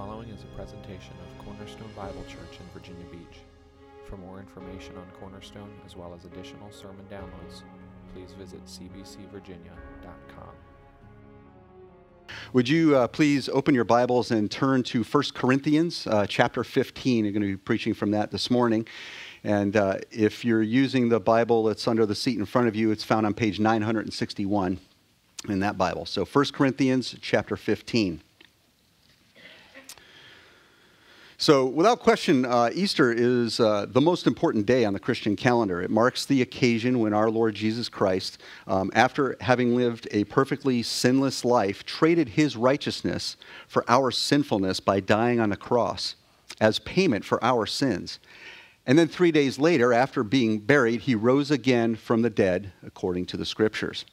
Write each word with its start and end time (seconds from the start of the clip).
following 0.00 0.30
is 0.30 0.44
a 0.44 0.56
presentation 0.56 1.12
of 1.20 1.44
Cornerstone 1.44 1.90
Bible 1.94 2.24
Church 2.26 2.58
in 2.58 2.66
Virginia 2.72 3.04
Beach. 3.12 3.40
For 4.08 4.16
more 4.16 4.38
information 4.38 4.96
on 4.96 5.04
Cornerstone, 5.20 5.70
as 5.84 5.94
well 5.94 6.14
as 6.14 6.24
additional 6.24 6.72
sermon 6.72 7.04
downloads, 7.10 7.64
please 8.14 8.32
visit 8.32 8.64
cbcvirginia.com. 8.64 10.54
Would 12.54 12.66
you 12.66 12.96
uh, 12.96 13.08
please 13.08 13.50
open 13.50 13.74
your 13.74 13.84
Bibles 13.84 14.30
and 14.30 14.50
turn 14.50 14.82
to 14.84 15.04
1 15.04 15.24
Corinthians 15.34 16.06
uh, 16.06 16.24
chapter 16.26 16.64
15? 16.64 17.26
I'm 17.26 17.32
going 17.34 17.42
to 17.42 17.48
be 17.48 17.56
preaching 17.58 17.92
from 17.92 18.10
that 18.12 18.30
this 18.30 18.50
morning. 18.50 18.88
And 19.44 19.76
uh, 19.76 19.98
if 20.10 20.46
you're 20.46 20.62
using 20.62 21.10
the 21.10 21.20
Bible 21.20 21.64
that's 21.64 21.86
under 21.86 22.06
the 22.06 22.14
seat 22.14 22.38
in 22.38 22.46
front 22.46 22.68
of 22.68 22.74
you, 22.74 22.90
it's 22.90 23.04
found 23.04 23.26
on 23.26 23.34
page 23.34 23.60
961 23.60 24.80
in 25.50 25.60
that 25.60 25.76
Bible. 25.76 26.06
So 26.06 26.24
1 26.24 26.46
Corinthians 26.54 27.14
chapter 27.20 27.54
15. 27.54 28.22
So, 31.40 31.64
without 31.64 32.00
question, 32.00 32.44
uh, 32.44 32.68
Easter 32.74 33.10
is 33.10 33.60
uh, 33.60 33.86
the 33.88 34.02
most 34.02 34.26
important 34.26 34.66
day 34.66 34.84
on 34.84 34.92
the 34.92 35.00
Christian 35.00 35.36
calendar. 35.36 35.80
It 35.80 35.88
marks 35.88 36.26
the 36.26 36.42
occasion 36.42 36.98
when 36.98 37.14
our 37.14 37.30
Lord 37.30 37.54
Jesus 37.54 37.88
Christ, 37.88 38.42
um, 38.66 38.90
after 38.94 39.38
having 39.40 39.74
lived 39.74 40.06
a 40.10 40.24
perfectly 40.24 40.82
sinless 40.82 41.42
life, 41.42 41.86
traded 41.86 42.28
his 42.28 42.58
righteousness 42.58 43.38
for 43.68 43.86
our 43.88 44.10
sinfulness 44.10 44.80
by 44.80 45.00
dying 45.00 45.40
on 45.40 45.48
the 45.48 45.56
cross 45.56 46.14
as 46.60 46.78
payment 46.80 47.24
for 47.24 47.42
our 47.42 47.64
sins. 47.64 48.18
And 48.86 48.98
then 48.98 49.08
three 49.08 49.32
days 49.32 49.58
later, 49.58 49.94
after 49.94 50.22
being 50.22 50.58
buried, 50.58 51.00
he 51.00 51.14
rose 51.14 51.50
again 51.50 51.96
from 51.96 52.20
the 52.20 52.28
dead, 52.28 52.70
according 52.82 53.24
to 53.26 53.38
the 53.38 53.46
scriptures. 53.46 54.04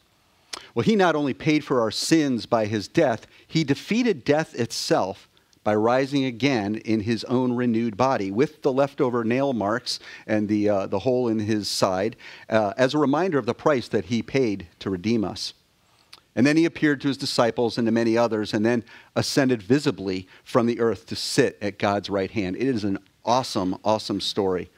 Well, 0.74 0.84
he 0.86 0.96
not 0.96 1.14
only 1.14 1.34
paid 1.34 1.66
for 1.66 1.82
our 1.82 1.92
sins 1.92 2.46
by 2.46 2.68
his 2.68 2.88
death, 2.88 3.28
he 3.46 3.66
defeated 3.66 4.24
death 4.24 4.56
itself 4.56 5.28
by 5.68 5.76
rising 5.76 6.24
again 6.24 6.76
in 6.86 7.02
his 7.02 7.26
own 7.26 7.52
renewed 7.52 7.98
body 7.98 8.32
with 8.32 8.62
the 8.62 8.72
leftover 8.72 9.26
nail 9.26 9.52
marks 9.52 10.00
and 10.26 10.48
the, 10.48 10.70
uh, 10.70 10.88
the 10.88 11.00
hole 11.00 11.28
in 11.28 11.40
his 11.40 11.68
side 11.68 12.16
uh, 12.50 12.74
as 12.78 12.94
a 12.94 12.98
reminder 12.98 13.38
of 13.38 13.46
the 13.46 13.54
price 13.54 13.90
that 13.90 14.06
he 14.06 14.24
paid 14.24 14.66
to 14.80 14.90
redeem 14.90 15.26
us. 15.26 15.54
And 16.38 16.48
then 16.48 16.56
he 16.56 16.64
appeared 16.64 17.02
to 17.02 17.10
his 17.10 17.18
disciples 17.18 17.78
and 17.78 17.86
to 17.86 17.92
many 17.92 18.18
others, 18.18 18.54
and 18.54 18.66
then 18.66 18.86
ascended 19.14 19.62
visibly 19.62 20.26
from 20.46 20.68
the 20.68 20.80
earth 20.80 21.06
to 21.08 21.18
sit 21.18 21.58
at 21.62 21.78
God's 21.78 22.10
right 22.10 22.32
hand. 22.32 22.56
It 22.56 22.68
is 22.68 22.86
an 22.86 23.00
awesome, 23.26 23.78
awesome 23.84 24.22
story. 24.22 24.70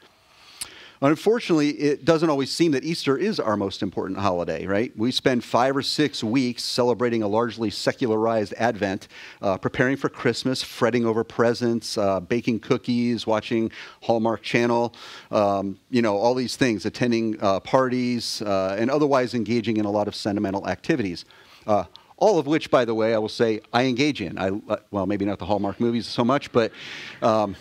Unfortunately, 1.02 1.70
it 1.70 2.04
doesn't 2.04 2.28
always 2.28 2.50
seem 2.50 2.72
that 2.72 2.84
Easter 2.84 3.16
is 3.16 3.40
our 3.40 3.56
most 3.56 3.82
important 3.82 4.18
holiday, 4.18 4.66
right? 4.66 4.94
We 4.98 5.10
spend 5.12 5.42
five 5.42 5.74
or 5.74 5.80
six 5.82 6.22
weeks 6.22 6.62
celebrating 6.62 7.22
a 7.22 7.28
largely 7.28 7.70
secularized 7.70 8.52
Advent, 8.58 9.08
uh, 9.40 9.56
preparing 9.56 9.96
for 9.96 10.10
Christmas, 10.10 10.62
fretting 10.62 11.06
over 11.06 11.24
presents, 11.24 11.96
uh, 11.96 12.20
baking 12.20 12.60
cookies, 12.60 13.26
watching 13.26 13.72
Hallmark 14.02 14.42
Channel, 14.42 14.94
um, 15.30 15.78
you 15.88 16.02
know, 16.02 16.18
all 16.18 16.34
these 16.34 16.56
things, 16.56 16.84
attending 16.84 17.40
uh, 17.40 17.60
parties, 17.60 18.42
uh, 18.42 18.76
and 18.78 18.90
otherwise 18.90 19.32
engaging 19.32 19.78
in 19.78 19.86
a 19.86 19.90
lot 19.90 20.06
of 20.06 20.14
sentimental 20.14 20.68
activities 20.68 21.24
uh, 21.66 21.84
all 22.16 22.38
of 22.38 22.46
which, 22.46 22.70
by 22.70 22.84
the 22.84 22.94
way, 22.94 23.14
I 23.14 23.18
will 23.18 23.28
say 23.28 23.60
I 23.72 23.84
engage 23.84 24.20
in. 24.20 24.38
I, 24.38 24.50
uh, 24.68 24.76
well, 24.90 25.06
maybe 25.06 25.24
not 25.24 25.38
the 25.38 25.46
Hallmark 25.46 25.80
movies 25.80 26.06
so 26.06 26.22
much, 26.22 26.52
but 26.52 26.70
um, 27.22 27.56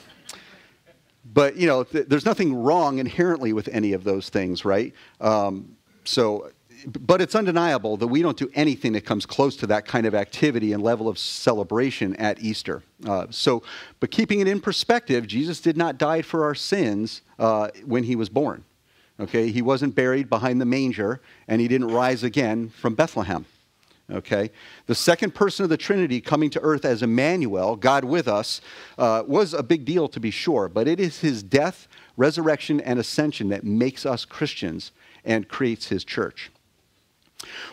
but 1.34 1.56
you 1.56 1.68
know, 1.68 1.84
th- 1.84 2.08
there's 2.08 2.26
nothing 2.26 2.54
wrong 2.54 3.00
inherently 3.00 3.54
with 3.54 3.68
any 3.70 3.94
of 3.94 4.04
those 4.04 4.30
things, 4.30 4.66
right? 4.66 4.94
Um, 5.22 5.76
so, 6.04 6.52
but 6.86 7.22
it's 7.22 7.36
undeniable 7.36 7.98
that 7.98 8.08
we 8.08 8.22
don't 8.22 8.38
do 8.38 8.50
anything 8.54 8.94
that 8.94 9.06
comes 9.06 9.26
close 9.26 9.56
to 9.58 9.68
that 9.68 9.86
kind 9.86 10.06
of 10.06 10.16
activity 10.16 10.74
and 10.74 10.82
level 10.82 11.08
of 11.08 11.20
celebration 11.20 12.16
at 12.16 12.40
Easter. 12.42 12.84
Uh, 13.06 13.28
so, 13.30 13.64
but 14.00 14.12
keeping 14.12 14.40
it 14.40 14.48
in 14.48 14.62
perspective, 14.62 15.28
Jesus 15.28 15.60
did 15.60 15.78
not 15.78 15.98
die 15.98 16.22
for 16.22 16.46
our 16.46 16.56
sins 16.56 17.22
uh, 17.38 17.70
when 17.86 18.04
he 18.04 18.16
was 18.16 18.30
born. 18.30 18.64
Okay, 19.20 19.52
he 19.52 19.62
wasn't 19.62 19.96
buried 19.96 20.30
behind 20.30 20.62
the 20.62 20.66
manger, 20.66 21.20
and 21.50 21.60
he 21.60 21.68
didn't 21.68 21.90
rise 21.90 22.24
again 22.24 22.70
from 22.70 22.96
Bethlehem. 22.96 23.46
Okay? 24.12 24.52
The 24.88 24.96
second 24.96 25.36
person 25.36 25.64
of 25.64 25.70
the 25.70 25.78
Trinity 25.78 26.20
coming 26.20 26.50
to 26.52 26.62
earth 26.62 26.86
as 26.86 27.04
Emmanuel, 27.04 27.76
God 27.76 28.04
with 28.04 28.28
us, 28.28 28.62
uh, 28.98 29.24
was 29.28 29.54
a 29.54 29.64
big 29.64 29.86
deal 29.86 30.08
to 30.10 30.20
be 30.20 30.32
sure, 30.32 30.68
but 30.68 30.88
it 30.88 31.00
is 31.00 31.20
his 31.20 31.44
death, 31.44 31.88
resurrection, 32.18 32.82
and 32.82 33.00
ascension 33.00 33.50
that 33.50 33.64
makes 33.64 34.06
us 34.06 34.26
Christians 34.26 34.92
and 35.24 35.48
creates 35.48 35.88
his 35.88 36.04
church. 36.04 36.52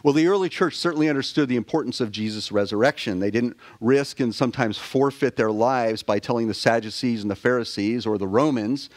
Well, 0.02 0.14
the 0.14 0.28
early 0.28 0.48
church 0.48 0.76
certainly 0.76 1.08
understood 1.08 1.48
the 1.48 1.56
importance 1.56 2.00
of 2.00 2.12
Jesus' 2.12 2.52
resurrection. 2.52 3.18
They 3.18 3.32
didn't 3.32 3.56
risk 3.80 4.20
and 4.20 4.34
sometimes 4.34 4.78
forfeit 4.78 5.36
their 5.36 5.50
lives 5.50 6.02
by 6.02 6.18
telling 6.18 6.46
the 6.46 6.54
Sadducees 6.54 7.22
and 7.22 7.30
the 7.30 7.36
Pharisees 7.36 8.06
or 8.06 8.16
the 8.18 8.28
Romans 8.28 8.90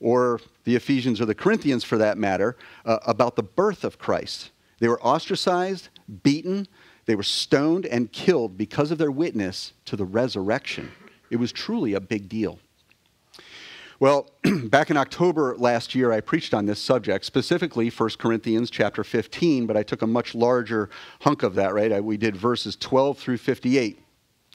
or 0.00 0.40
the 0.64 0.74
Ephesians 0.74 1.20
or 1.20 1.26
the 1.26 1.34
Corinthians, 1.34 1.84
for 1.84 1.98
that 1.98 2.18
matter, 2.18 2.56
uh, 2.84 2.98
about 3.06 3.36
the 3.36 3.42
birth 3.42 3.84
of 3.84 3.98
Christ. 3.98 4.50
They 4.78 4.88
were 4.88 5.00
ostracized, 5.02 5.88
beaten, 6.22 6.66
they 7.06 7.14
were 7.14 7.22
stoned 7.22 7.86
and 7.86 8.12
killed 8.12 8.58
because 8.58 8.90
of 8.90 8.98
their 8.98 9.10
witness 9.10 9.72
to 9.86 9.96
the 9.96 10.04
resurrection. 10.04 10.90
It 11.30 11.36
was 11.36 11.52
truly 11.52 11.94
a 11.94 12.00
big 12.00 12.28
deal. 12.28 12.58
Well, 14.00 14.30
back 14.64 14.90
in 14.90 14.96
October 14.96 15.56
last 15.56 15.94
year, 15.94 16.12
I 16.12 16.20
preached 16.20 16.54
on 16.54 16.66
this 16.66 16.78
subject, 16.78 17.24
specifically 17.24 17.88
1 17.88 18.10
Corinthians 18.18 18.70
chapter 18.70 19.02
15, 19.02 19.66
but 19.66 19.76
I 19.76 19.82
took 19.82 20.02
a 20.02 20.06
much 20.06 20.34
larger 20.34 20.90
hunk 21.22 21.42
of 21.42 21.54
that, 21.56 21.74
right? 21.74 22.02
We 22.02 22.16
did 22.16 22.36
verses 22.36 22.76
12 22.76 23.18
through 23.18 23.38
58. 23.38 23.98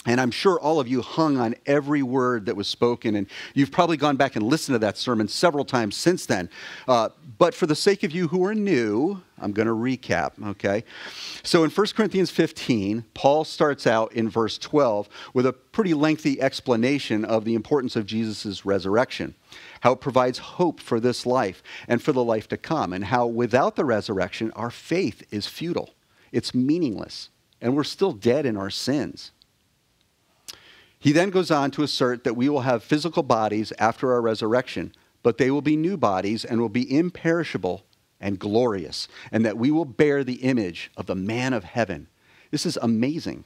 And 0.06 0.20
I'm 0.20 0.32
sure 0.32 0.60
all 0.60 0.82
of 0.82 0.88
you 0.88 1.02
hung 1.02 1.38
on 1.38 1.56
every 1.66 2.04
word 2.04 2.48
that 2.48 2.58
was 2.58 2.68
spoken, 2.68 3.16
and 3.16 3.28
you've 3.54 3.72
probably 3.72 3.96
gone 3.96 4.18
back 4.18 4.36
and 4.36 4.46
listened 4.46 4.76
to 4.76 4.80
that 4.80 4.98
sermon 4.98 5.30
several 5.30 5.64
times 5.64 5.96
since 5.96 6.26
then. 6.26 6.50
Uh, 6.90 7.10
but 7.38 7.54
for 7.54 7.68
the 7.68 7.76
sake 7.76 8.04
of 8.04 8.12
you 8.12 8.28
who 8.28 8.44
are 8.44 8.54
new, 8.54 9.22
I'm 9.40 9.54
going 9.54 9.68
to 9.68 9.74
recap, 9.74 10.32
okay? 10.46 10.84
So 11.42 11.64
in 11.64 11.70
1 11.70 11.88
Corinthians 11.96 12.32
15, 12.32 13.06
Paul 13.14 13.46
starts 13.46 13.88
out 13.88 14.12
in 14.12 14.30
verse 14.30 14.58
12 14.58 15.08
with 15.34 15.46
a 15.46 15.54
pretty 15.54 15.94
lengthy 15.94 16.42
explanation 16.42 17.24
of 17.24 17.46
the 17.46 17.56
importance 17.56 17.96
of 17.96 18.06
Jesus' 18.06 18.66
resurrection, 18.66 19.36
how 19.82 19.94
it 19.94 20.02
provides 20.02 20.38
hope 20.38 20.82
for 20.82 21.00
this 21.00 21.26
life 21.26 21.64
and 21.88 22.02
for 22.02 22.12
the 22.12 22.24
life 22.24 22.50
to 22.50 22.58
come, 22.58 22.92
and 22.92 23.06
how 23.06 23.26
without 23.26 23.78
the 23.78 23.86
resurrection, 23.86 24.52
our 24.52 24.70
faith 24.70 25.24
is 25.32 25.48
futile, 25.48 25.92
it's 26.34 26.54
meaningless, 26.54 27.30
and 27.62 27.74
we're 27.74 27.86
still 27.86 28.12
dead 28.12 28.46
in 28.46 28.58
our 28.58 28.70
sins. 28.70 29.32
He 31.04 31.12
then 31.12 31.32
goes 31.32 31.52
on 31.52 31.70
to 31.72 31.84
assert 31.84 32.24
that 32.24 32.38
we 32.38 32.48
will 32.48 32.62
have 32.62 32.82
physical 32.82 33.24
bodies 33.24 33.74
after 33.78 34.14
our 34.14 34.22
resurrection, 34.22 34.94
but 35.22 35.38
they 35.38 35.52
will 35.52 35.62
be 35.62 35.76
new 35.76 35.98
bodies 35.98 36.46
and 36.46 36.62
will 36.62 36.70
be 36.70 36.90
imperishable 36.90 37.84
and 38.22 38.40
glorious, 38.40 39.10
and 39.30 39.46
that 39.46 39.58
we 39.58 39.70
will 39.70 39.84
bear 39.84 40.24
the 40.24 40.36
image 40.36 40.92
of 40.96 41.08
the 41.08 41.14
man 41.14 41.52
of 41.52 41.66
heaven. 41.66 42.08
This 42.52 42.66
is 42.66 42.78
amazing. 42.82 43.44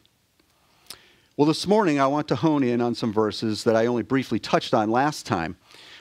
Well, 1.36 1.48
this 1.48 1.66
morning 1.66 2.00
I 2.00 2.06
want 2.06 2.28
to 2.28 2.36
hone 2.36 2.62
in 2.62 2.80
on 2.80 2.94
some 2.94 3.12
verses 3.12 3.64
that 3.64 3.76
I 3.76 3.88
only 3.88 4.04
briefly 4.04 4.38
touched 4.38 4.76
on 4.76 4.92
last 4.92 5.26
time 5.26 5.58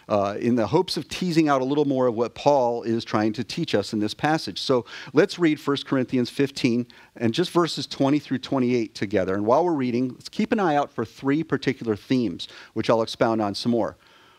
uh, 0.08 0.36
in 0.38 0.54
the 0.54 0.68
hopes 0.68 0.96
of 0.96 1.08
teasing 1.08 1.48
out 1.48 1.60
a 1.60 1.64
little 1.64 1.84
more 1.84 2.06
of 2.06 2.14
what 2.14 2.34
Paul 2.34 2.82
is 2.82 3.04
trying 3.04 3.32
to 3.34 3.44
teach 3.44 3.74
us 3.74 3.92
in 3.92 3.98
this 3.98 4.14
passage. 4.14 4.60
So 4.60 4.84
let's 5.12 5.38
read 5.38 5.58
1 5.58 5.76
Corinthians 5.84 6.30
15 6.30 6.86
and 7.16 7.34
just 7.34 7.50
verses 7.50 7.86
20 7.86 8.18
through 8.18 8.38
28 8.38 8.94
together. 8.94 9.34
And 9.34 9.44
while 9.44 9.64
we're 9.64 9.72
reading, 9.72 10.10
let's 10.10 10.28
keep 10.28 10.52
an 10.52 10.60
eye 10.60 10.76
out 10.76 10.92
for 10.92 11.04
three 11.04 11.42
particular 11.42 11.96
themes, 11.96 12.46
which 12.74 12.88
I'll 12.88 13.02
expound 13.02 13.42
on 13.42 13.54
some 13.54 13.72
more. 13.72 13.96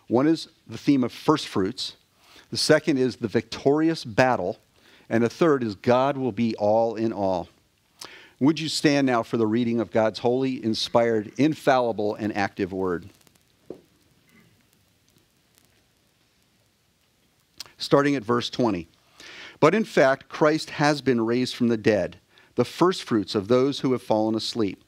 One 0.07 0.27
is 0.27 0.47
the 0.67 0.77
theme 0.77 1.03
of 1.03 1.11
first 1.11 1.47
fruits, 1.47 1.97
the 2.49 2.57
second 2.57 2.97
is 2.97 3.17
the 3.17 3.27
victorious 3.27 4.05
battle, 4.05 4.57
and 5.09 5.21
the 5.21 5.29
third 5.29 5.63
is 5.63 5.75
God 5.75 6.15
will 6.17 6.31
be 6.31 6.55
all 6.55 6.95
in 6.95 7.11
all. 7.11 7.49
Would 8.39 8.59
you 8.59 8.69
stand 8.69 9.07
now 9.07 9.23
for 9.23 9.35
the 9.35 9.47
reading 9.47 9.81
of 9.81 9.91
God's 9.91 10.19
holy, 10.19 10.63
inspired, 10.63 11.33
infallible, 11.37 12.15
and 12.15 12.35
active 12.37 12.71
word? 12.71 13.09
Starting 17.77 18.15
at 18.15 18.23
verse 18.23 18.49
20. 18.49 18.87
But 19.59 19.73
in 19.73 19.83
fact, 19.83 20.29
Christ 20.29 20.71
has 20.71 21.01
been 21.01 21.25
raised 21.25 21.55
from 21.55 21.67
the 21.67 21.77
dead, 21.77 22.17
the 22.55 22.65
firstfruits 22.65 23.35
of 23.35 23.47
those 23.47 23.79
who 23.79 23.91
have 23.91 24.01
fallen 24.01 24.35
asleep. 24.35 24.83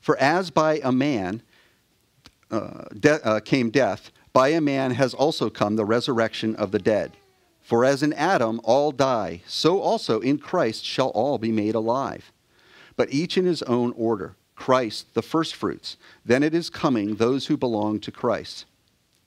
For 0.00 0.16
as 0.18 0.50
by 0.50 0.80
a 0.84 0.92
man 0.92 1.42
uh, 2.50 2.84
de- 2.98 3.26
uh, 3.26 3.40
came 3.40 3.70
death, 3.70 4.10
by 4.32 4.48
a 4.48 4.60
man 4.60 4.92
has 4.92 5.14
also 5.14 5.50
come 5.50 5.76
the 5.76 5.84
resurrection 5.84 6.54
of 6.56 6.70
the 6.70 6.78
dead. 6.78 7.12
For 7.62 7.84
as 7.84 8.02
in 8.02 8.12
Adam 8.12 8.60
all 8.62 8.92
die, 8.92 9.42
so 9.46 9.80
also 9.80 10.20
in 10.20 10.38
Christ 10.38 10.84
shall 10.84 11.08
all 11.08 11.38
be 11.38 11.50
made 11.50 11.74
alive. 11.74 12.30
But 12.94 13.12
each 13.12 13.36
in 13.36 13.44
his 13.44 13.62
own 13.62 13.92
order 13.96 14.36
Christ 14.54 15.14
the 15.14 15.22
firstfruits, 15.22 15.96
then 16.24 16.42
it 16.42 16.54
is 16.54 16.70
coming 16.70 17.16
those 17.16 17.46
who 17.46 17.56
belong 17.56 18.00
to 18.00 18.12
Christ. 18.12 18.64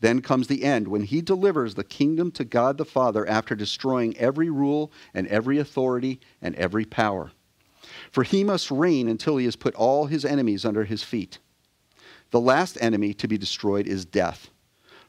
Then 0.02 0.22
comes 0.22 0.48
the 0.48 0.64
end 0.64 0.88
when 0.88 1.04
he 1.04 1.22
delivers 1.22 1.76
the 1.76 1.84
kingdom 1.84 2.32
to 2.32 2.46
God 2.46 2.78
the 2.78 2.86
Father 2.86 3.28
after 3.28 3.56
destroying 3.56 4.16
every 4.18 4.50
rule 4.50 4.92
and 5.14 5.28
every 5.28 5.60
authority 5.60 6.20
and 6.42 6.56
every 6.56 6.86
power. 6.86 7.32
For 8.12 8.24
he 8.24 8.44
must 8.44 8.72
reign 8.72 9.08
until 9.08 9.38
he 9.38 9.46
has 9.46 9.56
put 9.56 9.76
all 9.76 10.06
his 10.06 10.24
enemies 10.24 10.64
under 10.66 10.86
his 10.86 11.04
feet. 11.04 11.40
The 12.32 12.40
last 12.40 12.78
enemy 12.80 13.14
to 13.16 13.28
be 13.28 13.38
destroyed 13.38 13.88
is 13.88 14.06
death. 14.06 14.50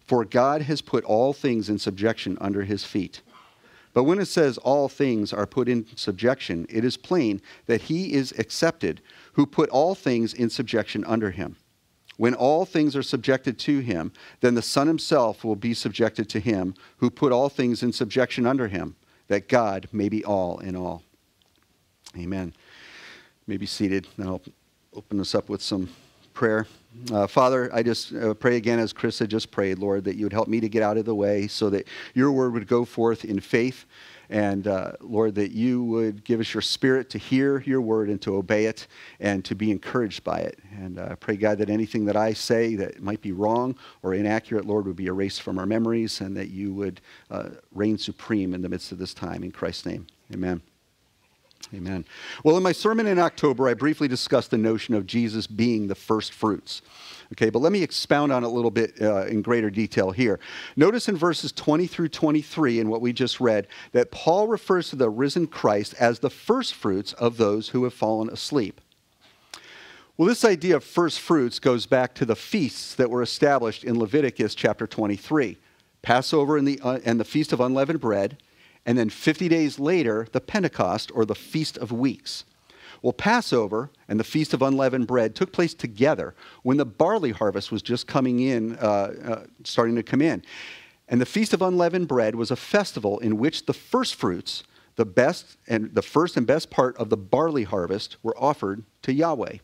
For 0.06 0.24
God 0.24 0.62
has 0.62 0.80
put 0.80 1.04
all 1.04 1.32
things 1.32 1.68
in 1.68 1.78
subjection 1.78 2.36
under 2.40 2.64
his 2.64 2.84
feet. 2.84 3.22
But 3.92 4.04
when 4.04 4.18
it 4.18 4.26
says 4.26 4.58
all 4.58 4.88
things 4.88 5.32
are 5.32 5.46
put 5.46 5.68
in 5.68 5.86
subjection, 5.96 6.66
it 6.68 6.84
is 6.84 6.96
plain 6.96 7.42
that 7.66 7.82
he 7.82 8.12
is 8.14 8.32
accepted 8.38 9.02
who 9.34 9.46
put 9.46 9.68
all 9.70 9.94
things 9.94 10.32
in 10.32 10.48
subjection 10.48 11.04
under 11.04 11.30
him. 11.30 11.56
When 12.20 12.34
all 12.34 12.66
things 12.66 12.94
are 12.96 13.02
subjected 13.02 13.58
to 13.60 13.78
him, 13.78 14.12
then 14.40 14.54
the 14.54 14.60
Son 14.60 14.86
himself 14.86 15.42
will 15.42 15.56
be 15.56 15.72
subjected 15.72 16.28
to 16.28 16.38
him 16.38 16.74
who 16.98 17.08
put 17.08 17.32
all 17.32 17.48
things 17.48 17.82
in 17.82 17.94
subjection 17.94 18.44
under 18.44 18.68
him, 18.68 18.94
that 19.28 19.48
God 19.48 19.88
may 19.90 20.10
be 20.10 20.22
all 20.22 20.58
in 20.58 20.76
all. 20.76 21.02
Amen. 22.18 22.48
You 22.48 23.44
may 23.46 23.56
be 23.56 23.64
seated. 23.64 24.06
And 24.18 24.28
I'll 24.28 24.42
open 24.92 25.16
this 25.16 25.34
up 25.34 25.48
with 25.48 25.62
some 25.62 25.88
prayer. 26.34 26.66
Uh, 27.10 27.26
Father, 27.26 27.70
I 27.72 27.82
just 27.82 28.12
uh, 28.12 28.34
pray 28.34 28.56
again 28.56 28.80
as 28.80 28.92
Chris 28.92 29.18
had 29.18 29.30
just 29.30 29.50
prayed, 29.50 29.78
Lord, 29.78 30.04
that 30.04 30.16
you 30.16 30.26
would 30.26 30.34
help 30.34 30.46
me 30.46 30.60
to 30.60 30.68
get 30.68 30.82
out 30.82 30.98
of 30.98 31.06
the 31.06 31.14
way 31.14 31.46
so 31.46 31.70
that 31.70 31.88
your 32.12 32.32
word 32.32 32.52
would 32.52 32.68
go 32.68 32.84
forth 32.84 33.24
in 33.24 33.40
faith. 33.40 33.86
And 34.30 34.68
uh, 34.68 34.92
Lord, 35.00 35.34
that 35.34 35.50
you 35.50 35.82
would 35.84 36.24
give 36.24 36.38
us 36.38 36.54
your 36.54 36.60
spirit 36.60 37.10
to 37.10 37.18
hear 37.18 37.60
your 37.66 37.80
word 37.80 38.08
and 38.08 38.22
to 38.22 38.36
obey 38.36 38.66
it 38.66 38.86
and 39.18 39.44
to 39.44 39.56
be 39.56 39.72
encouraged 39.72 40.22
by 40.22 40.38
it. 40.38 40.58
And 40.78 41.00
I 41.00 41.02
uh, 41.02 41.16
pray, 41.16 41.36
God, 41.36 41.58
that 41.58 41.68
anything 41.68 42.04
that 42.04 42.16
I 42.16 42.32
say 42.32 42.76
that 42.76 43.02
might 43.02 43.20
be 43.20 43.32
wrong 43.32 43.76
or 44.04 44.14
inaccurate, 44.14 44.64
Lord, 44.64 44.86
would 44.86 44.94
be 44.94 45.06
erased 45.06 45.42
from 45.42 45.58
our 45.58 45.66
memories 45.66 46.20
and 46.20 46.36
that 46.36 46.50
you 46.50 46.72
would 46.72 47.00
uh, 47.28 47.50
reign 47.72 47.98
supreme 47.98 48.54
in 48.54 48.62
the 48.62 48.68
midst 48.68 48.92
of 48.92 48.98
this 48.98 49.12
time. 49.12 49.42
In 49.42 49.50
Christ's 49.50 49.86
name, 49.86 50.06
amen. 50.32 50.62
Amen. 51.74 52.04
Well, 52.42 52.56
in 52.56 52.62
my 52.62 52.72
sermon 52.72 53.06
in 53.06 53.18
October, 53.18 53.68
I 53.68 53.74
briefly 53.74 54.08
discussed 54.08 54.50
the 54.50 54.58
notion 54.58 54.94
of 54.94 55.06
Jesus 55.06 55.46
being 55.46 55.86
the 55.86 55.94
first 55.94 56.32
fruits. 56.32 56.82
Okay, 57.32 57.48
but 57.48 57.60
let 57.60 57.70
me 57.70 57.82
expound 57.82 58.32
on 58.32 58.42
it 58.42 58.46
a 58.46 58.50
little 58.50 58.70
bit 58.70 59.00
uh, 59.00 59.26
in 59.26 59.40
greater 59.40 59.70
detail 59.70 60.10
here. 60.10 60.40
Notice 60.74 61.08
in 61.08 61.16
verses 61.16 61.52
20 61.52 61.86
through 61.86 62.08
23 62.08 62.80
in 62.80 62.88
what 62.88 63.00
we 63.00 63.12
just 63.12 63.40
read 63.40 63.68
that 63.92 64.10
Paul 64.10 64.48
refers 64.48 64.90
to 64.90 64.96
the 64.96 65.08
risen 65.08 65.46
Christ 65.46 65.94
as 66.00 66.18
the 66.18 66.30
first 66.30 66.74
fruits 66.74 67.12
of 67.14 67.36
those 67.36 67.68
who 67.68 67.84
have 67.84 67.94
fallen 67.94 68.28
asleep. 68.30 68.80
Well, 70.16 70.28
this 70.28 70.44
idea 70.44 70.76
of 70.76 70.84
first 70.84 71.20
fruits 71.20 71.58
goes 71.58 71.86
back 71.86 72.14
to 72.16 72.26
the 72.26 72.36
feasts 72.36 72.94
that 72.96 73.10
were 73.10 73.22
established 73.22 73.84
in 73.84 73.98
Leviticus 73.98 74.54
chapter 74.54 74.86
23 74.86 75.56
Passover 76.02 76.56
and 76.56 76.66
the, 76.66 76.80
uh, 76.82 76.98
and 77.04 77.20
the 77.20 77.24
Feast 77.24 77.52
of 77.52 77.60
Unleavened 77.60 78.00
Bread 78.00 78.38
and 78.86 78.98
then 78.98 79.10
50 79.10 79.48
days 79.48 79.78
later, 79.78 80.26
the 80.32 80.40
Pentecost 80.40 81.12
or 81.14 81.24
the 81.24 81.34
Feast 81.34 81.76
of 81.78 81.92
Weeks. 81.92 82.44
Well, 83.02 83.12
Passover 83.12 83.90
and 84.08 84.20
the 84.20 84.24
Feast 84.24 84.52
of 84.52 84.62
Unleavened 84.62 85.06
Bread 85.06 85.34
took 85.34 85.52
place 85.52 85.74
together 85.74 86.34
when 86.62 86.76
the 86.76 86.84
barley 86.84 87.30
harvest 87.30 87.72
was 87.72 87.82
just 87.82 88.06
coming 88.06 88.40
in, 88.40 88.76
uh, 88.76 89.14
uh, 89.24 89.46
starting 89.64 89.96
to 89.96 90.02
come 90.02 90.20
in. 90.20 90.42
And 91.08 91.20
the 91.20 91.26
Feast 91.26 91.52
of 91.52 91.62
Unleavened 91.62 92.08
Bread 92.08 92.34
was 92.34 92.50
a 92.50 92.56
festival 92.56 93.18
in 93.18 93.38
which 93.38 93.66
the 93.66 93.72
first 93.72 94.14
fruits, 94.14 94.62
the 94.96 95.06
best 95.06 95.56
and 95.66 95.94
the 95.94 96.02
first 96.02 96.36
and 96.36 96.46
best 96.46 96.70
part 96.70 96.96
of 96.98 97.10
the 97.10 97.16
barley 97.16 97.64
harvest, 97.64 98.16
were 98.22 98.36
offered 98.38 98.84
to 99.02 99.12
Yahweh. 99.12 99.56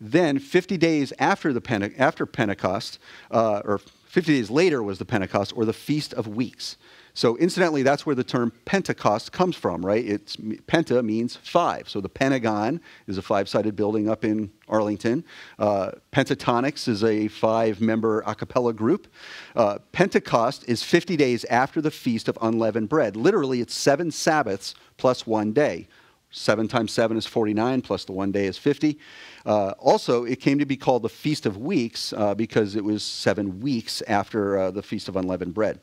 Then, 0.00 0.38
50 0.38 0.76
days 0.76 1.12
after, 1.18 1.52
the 1.52 1.60
Pente- 1.60 1.94
after 1.98 2.26
Pentecost, 2.26 2.98
uh, 3.30 3.62
or 3.64 3.80
50 4.12 4.34
days 4.34 4.50
later 4.50 4.82
was 4.82 4.98
the 4.98 5.06
Pentecost, 5.06 5.54
or 5.56 5.64
the 5.64 5.72
Feast 5.72 6.12
of 6.12 6.28
Weeks. 6.28 6.76
So, 7.14 7.34
incidentally, 7.38 7.82
that's 7.82 8.04
where 8.04 8.14
the 8.14 8.22
term 8.22 8.52
Pentecost 8.66 9.32
comes 9.32 9.56
from, 9.56 9.84
right? 9.86 10.04
It's 10.04 10.36
Penta 10.36 11.02
means 11.02 11.36
five. 11.36 11.88
So, 11.88 12.02
the 12.02 12.10
Pentagon 12.10 12.82
is 13.06 13.16
a 13.16 13.22
five-sided 13.22 13.74
building 13.74 14.10
up 14.10 14.22
in 14.22 14.52
Arlington. 14.68 15.24
Uh, 15.58 15.92
Pentatonix 16.12 16.88
is 16.88 17.02
a 17.02 17.28
five-member 17.28 18.22
a 18.26 18.34
cappella 18.34 18.74
group. 18.74 19.08
Uh, 19.56 19.78
Pentecost 19.92 20.68
is 20.68 20.82
50 20.82 21.16
days 21.16 21.46
after 21.46 21.80
the 21.80 21.90
feast 21.90 22.28
of 22.28 22.36
unleavened 22.42 22.90
bread. 22.90 23.16
Literally, 23.16 23.62
it's 23.62 23.74
seven 23.74 24.10
Sabbaths 24.10 24.74
plus 24.98 25.26
one 25.26 25.54
day. 25.54 25.88
Seven 26.34 26.66
times 26.66 26.92
seven 26.92 27.18
is 27.18 27.26
49, 27.26 27.82
plus 27.82 28.06
the 28.06 28.12
one 28.12 28.32
day 28.32 28.46
is 28.46 28.56
50. 28.56 28.98
Uh, 29.44 29.72
also, 29.78 30.24
it 30.24 30.40
came 30.40 30.58
to 30.58 30.64
be 30.64 30.78
called 30.78 31.02
the 31.02 31.10
Feast 31.10 31.44
of 31.44 31.58
Weeks 31.58 32.14
uh, 32.14 32.34
because 32.34 32.74
it 32.74 32.82
was 32.82 33.02
seven 33.02 33.60
weeks 33.60 34.02
after 34.08 34.58
uh, 34.58 34.70
the 34.70 34.82
Feast 34.82 35.08
of 35.08 35.16
Unleavened 35.16 35.52
Bread. 35.52 35.80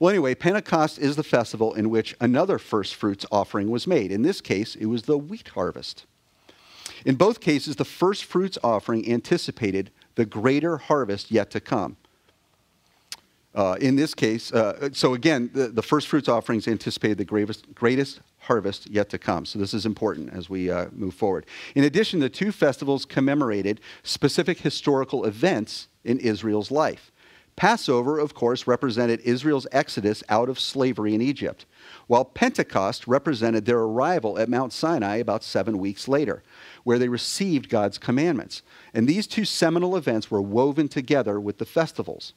Well, 0.00 0.10
anyway, 0.10 0.34
Pentecost 0.34 0.98
is 0.98 1.14
the 1.14 1.22
festival 1.22 1.72
in 1.74 1.88
which 1.88 2.16
another 2.20 2.58
first 2.58 2.96
fruits 2.96 3.24
offering 3.30 3.70
was 3.70 3.86
made. 3.86 4.10
In 4.10 4.22
this 4.22 4.40
case, 4.40 4.74
it 4.74 4.86
was 4.86 5.02
the 5.02 5.18
wheat 5.18 5.48
harvest. 5.48 6.04
In 7.04 7.14
both 7.14 7.40
cases, 7.40 7.76
the 7.76 7.84
first 7.84 8.24
fruits 8.24 8.58
offering 8.64 9.08
anticipated 9.10 9.92
the 10.16 10.26
greater 10.26 10.78
harvest 10.78 11.30
yet 11.30 11.50
to 11.52 11.60
come. 11.60 11.96
Uh, 13.56 13.74
in 13.80 13.96
this 13.96 14.12
case, 14.12 14.52
uh, 14.52 14.90
so 14.92 15.14
again, 15.14 15.48
the, 15.54 15.68
the, 15.68 15.82
first 15.82 16.08
fruits 16.08 16.28
offerings 16.28 16.68
anticipated 16.68 17.16
the 17.16 17.24
greatest, 17.24 17.74
greatest 17.74 18.20
harvest 18.36 18.86
yet 18.90 19.08
to 19.08 19.16
come. 19.16 19.46
So 19.46 19.58
this 19.58 19.72
is 19.72 19.86
important 19.86 20.30
as 20.34 20.50
we 20.50 20.70
uh, 20.70 20.88
move 20.92 21.14
forward. 21.14 21.46
In 21.74 21.84
addition, 21.84 22.20
the 22.20 22.28
two 22.28 22.52
festivals 22.52 23.06
commemorated 23.06 23.80
specific 24.02 24.58
historical 24.58 25.24
events 25.24 25.88
in 26.04 26.18
Israel's 26.18 26.70
life. 26.70 27.10
Passover, 27.56 28.18
of 28.18 28.34
course, 28.34 28.66
represented 28.66 29.20
Israel's 29.20 29.66
exodus 29.72 30.22
out 30.28 30.50
of 30.50 30.60
slavery 30.60 31.14
in 31.14 31.22
Egypt, 31.22 31.64
while 32.08 32.26
Pentecost 32.26 33.08
represented 33.08 33.64
their 33.64 33.78
arrival 33.78 34.38
at 34.38 34.50
Mount 34.50 34.74
Sinai 34.74 35.16
about 35.16 35.42
seven 35.42 35.78
weeks 35.78 36.06
later, 36.06 36.42
where 36.84 36.98
they 36.98 37.08
received 37.08 37.70
God's 37.70 37.96
commandments. 37.96 38.60
And 38.92 39.08
these 39.08 39.26
two 39.26 39.46
seminal 39.46 39.96
events 39.96 40.30
were 40.30 40.42
woven 40.42 40.88
together 40.88 41.40
with 41.40 41.56
the 41.56 41.64
festivals. 41.64 42.34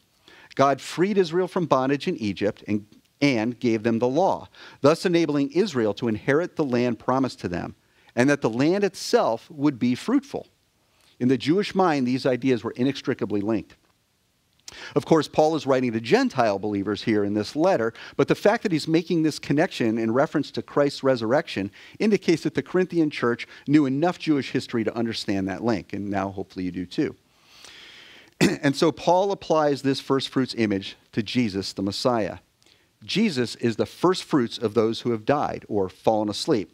God 0.59 0.81
freed 0.81 1.17
Israel 1.17 1.47
from 1.47 1.67
bondage 1.67 2.05
in 2.05 2.17
Egypt 2.17 2.65
and, 2.67 2.85
and 3.21 3.57
gave 3.61 3.83
them 3.83 3.99
the 3.99 4.09
law, 4.09 4.49
thus 4.81 5.05
enabling 5.05 5.51
Israel 5.51 5.93
to 5.93 6.09
inherit 6.09 6.57
the 6.57 6.65
land 6.65 6.99
promised 6.99 7.39
to 7.39 7.47
them, 7.47 7.75
and 8.13 8.29
that 8.29 8.41
the 8.41 8.49
land 8.49 8.83
itself 8.83 9.49
would 9.49 9.79
be 9.79 9.95
fruitful. 9.95 10.47
In 11.17 11.29
the 11.29 11.37
Jewish 11.37 11.73
mind, 11.73 12.05
these 12.05 12.25
ideas 12.25 12.61
were 12.61 12.71
inextricably 12.71 13.39
linked. 13.39 13.77
Of 14.97 15.05
course, 15.05 15.29
Paul 15.29 15.55
is 15.55 15.65
writing 15.65 15.93
to 15.93 16.01
Gentile 16.01 16.59
believers 16.59 17.03
here 17.03 17.23
in 17.23 17.35
this 17.35 17.55
letter, 17.55 17.93
but 18.17 18.27
the 18.27 18.35
fact 18.35 18.63
that 18.63 18.73
he's 18.73 18.85
making 18.85 19.23
this 19.23 19.39
connection 19.39 19.97
in 19.97 20.11
reference 20.11 20.51
to 20.51 20.61
Christ's 20.61 21.03
resurrection 21.03 21.71
indicates 21.99 22.43
that 22.43 22.55
the 22.55 22.61
Corinthian 22.61 23.09
church 23.09 23.47
knew 23.65 23.85
enough 23.85 24.19
Jewish 24.19 24.51
history 24.51 24.83
to 24.83 24.93
understand 24.93 25.47
that 25.47 25.63
link, 25.63 25.93
and 25.93 26.09
now 26.09 26.31
hopefully 26.31 26.65
you 26.65 26.71
do 26.71 26.85
too. 26.85 27.15
and 28.61 28.75
so 28.75 28.91
Paul 28.91 29.31
applies 29.31 29.81
this 29.81 29.99
first 29.99 30.29
fruits 30.29 30.55
image 30.57 30.97
to 31.11 31.23
Jesus, 31.23 31.73
the 31.73 31.81
Messiah. 31.81 32.39
Jesus 33.03 33.55
is 33.55 33.77
the 33.77 33.85
first 33.85 34.23
fruits 34.23 34.57
of 34.57 34.73
those 34.73 35.01
who 35.01 35.11
have 35.11 35.25
died 35.25 35.65
or 35.69 35.89
fallen 35.89 36.29
asleep. 36.29 36.71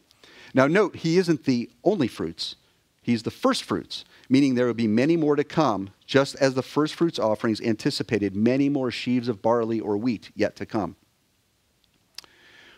Now, 0.53 0.67
note, 0.67 0.97
he 0.97 1.17
isn't 1.17 1.45
the 1.45 1.69
only 1.83 2.07
fruits, 2.07 2.55
he's 3.01 3.23
the 3.23 3.31
first 3.31 3.63
fruits 3.63 4.05
meaning 4.29 4.55
there 4.55 4.65
will 4.65 4.73
be 4.73 4.87
many 4.87 5.17
more 5.17 5.35
to 5.35 5.43
come, 5.43 5.89
just 6.05 6.35
as 6.35 6.53
the 6.53 6.63
first 6.63 6.95
fruits 6.95 7.19
offerings 7.19 7.61
anticipated 7.61 8.35
many 8.35 8.69
more 8.69 8.91
sheaves 8.91 9.27
of 9.27 9.41
barley 9.41 9.79
or 9.79 9.97
wheat 9.97 10.31
yet 10.35 10.55
to 10.55 10.65
come. 10.65 10.95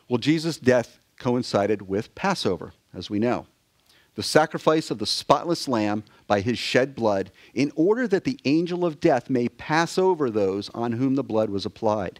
Well, 0.10 0.17
Jesus' 0.17 0.58
death 0.58 1.00
coincided 1.17 1.88
with 1.88 2.13
Passover, 2.15 2.74
as 2.94 3.10
we 3.10 3.20
know. 3.20 3.48
The 4.18 4.24
sacrifice 4.24 4.90
of 4.90 4.98
the 4.98 5.06
spotless 5.06 5.68
lamb 5.68 6.04
by 6.26 6.42
his 6.42 6.58
shed 6.58 6.96
blood, 6.96 7.32
in 7.54 7.72
order 7.76 8.08
that 8.08 8.24
the 8.24 8.40
angel 8.46 8.84
of 8.84 9.00
death 9.00 9.30
may 9.30 9.48
pass 9.48 9.96
over 10.00 10.32
those 10.32 10.70
on 10.70 10.94
whom 10.94 11.14
the 11.14 11.24
blood 11.24 11.52
was 11.52 11.68
applied. 11.68 12.20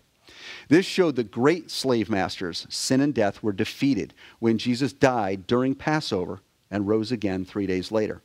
This 0.70 0.86
showed 0.86 1.16
the 1.16 1.24
great 1.24 1.72
slave 1.72 2.08
masters, 2.08 2.68
sin 2.70 3.02
and 3.02 3.16
death, 3.16 3.42
were 3.42 3.52
defeated 3.52 4.14
when 4.38 4.60
Jesus 4.60 4.94
died 4.94 5.48
during 5.48 5.74
Passover 5.74 6.42
and 6.70 6.88
rose 6.88 7.12
again 7.12 7.44
three 7.44 7.66
days 7.66 7.92
later. 7.92 8.22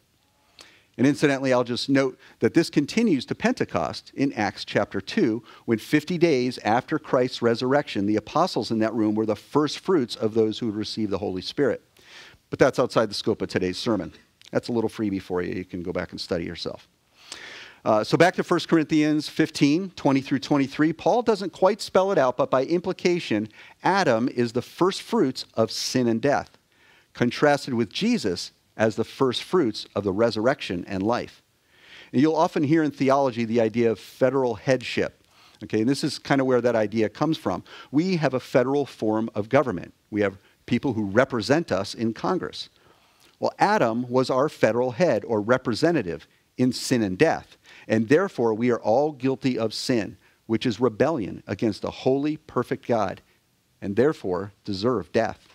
And 0.99 1.07
incidentally, 1.07 1.55
I'll 1.55 1.64
just 1.64 1.88
note 1.88 2.19
that 2.41 2.52
this 2.52 2.69
continues 2.69 3.25
to 3.25 3.35
Pentecost 3.35 4.12
in 4.14 4.35
Acts 4.35 4.67
chapter 4.67 5.00
2, 5.00 5.43
when 5.64 5.79
50 5.79 6.19
days 6.19 6.59
after 6.59 6.99
Christ's 6.99 7.41
resurrection, 7.41 8.05
the 8.05 8.17
apostles 8.17 8.71
in 8.71 8.81
that 8.81 8.93
room 8.93 9.14
were 9.14 9.25
the 9.25 9.35
first 9.35 9.79
fruits 9.79 10.14
of 10.14 10.35
those 10.35 10.59
who 10.59 10.67
would 10.67 10.76
receive 10.76 11.09
the 11.09 11.17
Holy 11.17 11.41
Spirit. 11.41 11.83
But 12.52 12.59
that's 12.59 12.78
outside 12.78 13.09
the 13.09 13.14
scope 13.14 13.40
of 13.40 13.49
today's 13.49 13.78
sermon. 13.78 14.12
That's 14.50 14.68
a 14.68 14.73
little 14.73 14.90
freebie 14.90 15.23
for 15.23 15.40
you. 15.40 15.54
You 15.54 15.64
can 15.64 15.82
go 15.82 15.90
back 15.90 16.11
and 16.11 16.21
study 16.21 16.44
yourself. 16.44 16.87
Uh, 17.82 18.04
so 18.04 18.18
back 18.18 18.35
to 18.35 18.42
1 18.42 18.61
Corinthians 18.68 19.26
15, 19.26 19.92
20 19.97 20.21
through 20.21 20.38
23. 20.38 20.92
Paul 20.92 21.23
doesn't 21.23 21.54
quite 21.54 21.80
spell 21.80 22.12
it 22.12 22.18
out, 22.18 22.37
but 22.37 22.50
by 22.50 22.64
implication, 22.64 23.49
Adam 23.82 24.28
is 24.28 24.52
the 24.52 24.61
first 24.61 25.00
fruits 25.00 25.47
of 25.54 25.71
sin 25.71 26.06
and 26.06 26.21
death, 26.21 26.59
contrasted 27.14 27.73
with 27.73 27.90
Jesus 27.90 28.52
as 28.76 28.97
the 28.97 29.04
first 29.04 29.42
fruits 29.42 29.87
of 29.97 30.04
the 30.04 30.12
resurrection 30.12 30.85
and 30.87 31.02
life. 31.02 31.42
And 32.12 32.21
you'll 32.21 32.37
often 32.37 32.64
hear 32.64 32.82
in 32.82 32.90
theology 32.90 33.47
the 33.47 33.62
idea 33.62 33.90
of 33.90 33.99
federal 33.99 34.56
headship. 34.56 35.25
Okay, 35.64 35.80
and 35.80 35.88
this 35.88 36.04
is 36.04 36.18
kind 36.18 36.42
of 36.42 36.47
where 36.47 36.61
that 36.61 36.76
idea 36.76 37.09
comes 37.09 37.38
from. 37.38 37.64
We 37.90 38.16
have 38.16 38.35
a 38.35 38.40
federal 38.40 38.85
form 38.85 39.30
of 39.35 39.49
government. 39.49 39.94
We 40.11 40.21
have 40.21 40.37
people 40.66 40.92
who 40.92 41.04
represent 41.04 41.73
us 41.73 41.95
in 41.95 42.14
Congress. 42.14 42.69
Well, 43.38 43.54
Adam 43.59 44.09
was 44.09 44.31
our 44.31 44.49
federal 44.49 44.92
head 44.92 45.25
or 45.25 45.40
representative 45.40 46.26
in 46.57 46.73
sin 46.73 47.02
and 47.02 47.19
death. 47.19 47.57
And 47.88 48.09
therefore, 48.09 48.54
we 48.54 48.71
are 48.71 48.81
all 48.81 49.12
guilty 49.12 49.59
of 49.59 49.75
sin, 49.75 50.16
which 50.47 50.66
is 50.66 50.81
rebellion 50.81 51.42
against 51.47 51.85
a 51.85 51.90
holy, 51.90 52.37
perfect 52.37 52.87
God, 52.87 53.21
and 53.81 53.97
therefore 53.97 54.52
deserve 54.64 55.11
death. 55.12 55.49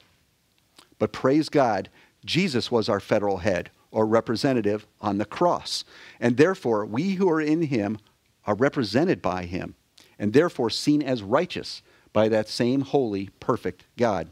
But 0.99 1.13
praise 1.13 1.49
God, 1.49 1.89
Jesus 2.25 2.71
was 2.71 2.89
our 2.89 2.99
federal 2.99 3.37
head 3.37 3.69
or 3.91 4.05
representative 4.05 4.85
on 4.99 5.17
the 5.17 5.25
cross. 5.25 5.83
And 6.19 6.35
therefore, 6.35 6.85
we 6.85 7.13
who 7.13 7.29
are 7.29 7.41
in 7.41 7.63
him 7.63 7.99
are 8.45 8.55
represented 8.55 9.21
by 9.21 9.45
him, 9.45 9.75
and 10.19 10.33
therefore 10.33 10.69
seen 10.69 11.01
as 11.01 11.23
righteous 11.23 11.81
by 12.11 12.27
that 12.29 12.49
same 12.49 12.81
holy, 12.81 13.29
perfect 13.39 13.85
God. 13.97 14.31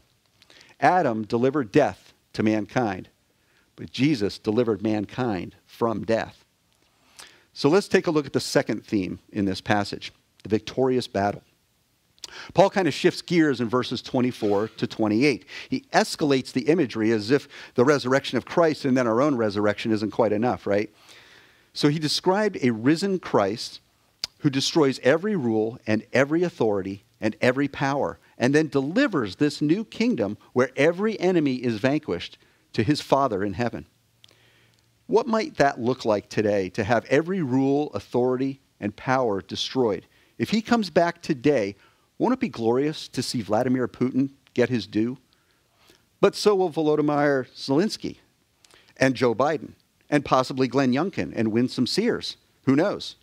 Adam 0.80 1.24
delivered 1.24 1.72
death 1.72 2.12
to 2.32 2.42
mankind, 2.42 3.08
but 3.76 3.90
Jesus 3.90 4.38
delivered 4.38 4.82
mankind 4.82 5.56
from 5.66 6.04
death. 6.04 6.44
So 7.52 7.68
let's 7.68 7.88
take 7.88 8.06
a 8.06 8.10
look 8.10 8.26
at 8.26 8.32
the 8.32 8.40
second 8.40 8.84
theme 8.84 9.18
in 9.32 9.44
this 9.44 9.60
passage 9.60 10.12
the 10.42 10.48
victorious 10.50 11.08
battle. 11.08 11.42
Paul 12.54 12.70
kind 12.70 12.88
of 12.88 12.94
shifts 12.94 13.22
gears 13.22 13.60
in 13.60 13.68
verses 13.68 14.02
24 14.02 14.68
to 14.68 14.86
28. 14.86 15.44
He 15.68 15.80
escalates 15.92 16.52
the 16.52 16.68
imagery 16.68 17.10
as 17.10 17.30
if 17.30 17.48
the 17.74 17.84
resurrection 17.84 18.36
of 18.38 18.44
Christ 18.44 18.84
and 18.84 18.96
then 18.96 19.06
our 19.06 19.20
own 19.20 19.36
resurrection 19.36 19.92
isn't 19.92 20.10
quite 20.10 20.32
enough, 20.32 20.66
right? 20.66 20.92
So 21.72 21.88
he 21.88 21.98
described 21.98 22.58
a 22.62 22.70
risen 22.70 23.18
Christ 23.18 23.80
who 24.40 24.50
destroys 24.50 24.98
every 25.02 25.36
rule 25.36 25.78
and 25.86 26.04
every 26.12 26.42
authority 26.42 27.04
and 27.20 27.36
every 27.40 27.68
power, 27.68 28.18
and 28.38 28.54
then 28.54 28.68
delivers 28.68 29.36
this 29.36 29.62
new 29.62 29.84
kingdom 29.84 30.36
where 30.52 30.70
every 30.76 31.18
enemy 31.18 31.56
is 31.56 31.78
vanquished 31.78 32.38
to 32.72 32.82
his 32.82 33.00
Father 33.00 33.42
in 33.42 33.54
heaven. 33.54 33.86
What 35.06 35.26
might 35.26 35.56
that 35.56 35.80
look 35.80 36.04
like 36.04 36.28
today 36.28 36.68
to 36.70 36.84
have 36.84 37.04
every 37.06 37.40
rule, 37.40 37.90
authority, 37.94 38.60
and 38.80 38.94
power 38.96 39.40
destroyed? 39.40 40.06
If 40.36 40.50
he 40.50 40.60
comes 40.60 40.90
back 40.90 41.22
today, 41.22 41.76
won't 42.18 42.34
it 42.34 42.40
be 42.40 42.48
glorious 42.48 43.08
to 43.08 43.22
see 43.22 43.40
Vladimir 43.40 43.88
Putin 43.88 44.30
get 44.52 44.68
his 44.68 44.86
due? 44.86 45.18
But 46.20 46.34
so 46.34 46.54
will 46.54 46.70
Volodymyr 46.70 47.46
Zelensky 47.54 48.18
and 48.96 49.14
Joe 49.14 49.34
Biden 49.34 49.72
and 50.08 50.24
possibly 50.24 50.68
Glenn 50.68 50.92
Youngkin 50.92 51.32
and 51.34 51.52
Winsome 51.52 51.86
Sears. 51.86 52.36
Who 52.64 52.76
knows? 52.76 53.16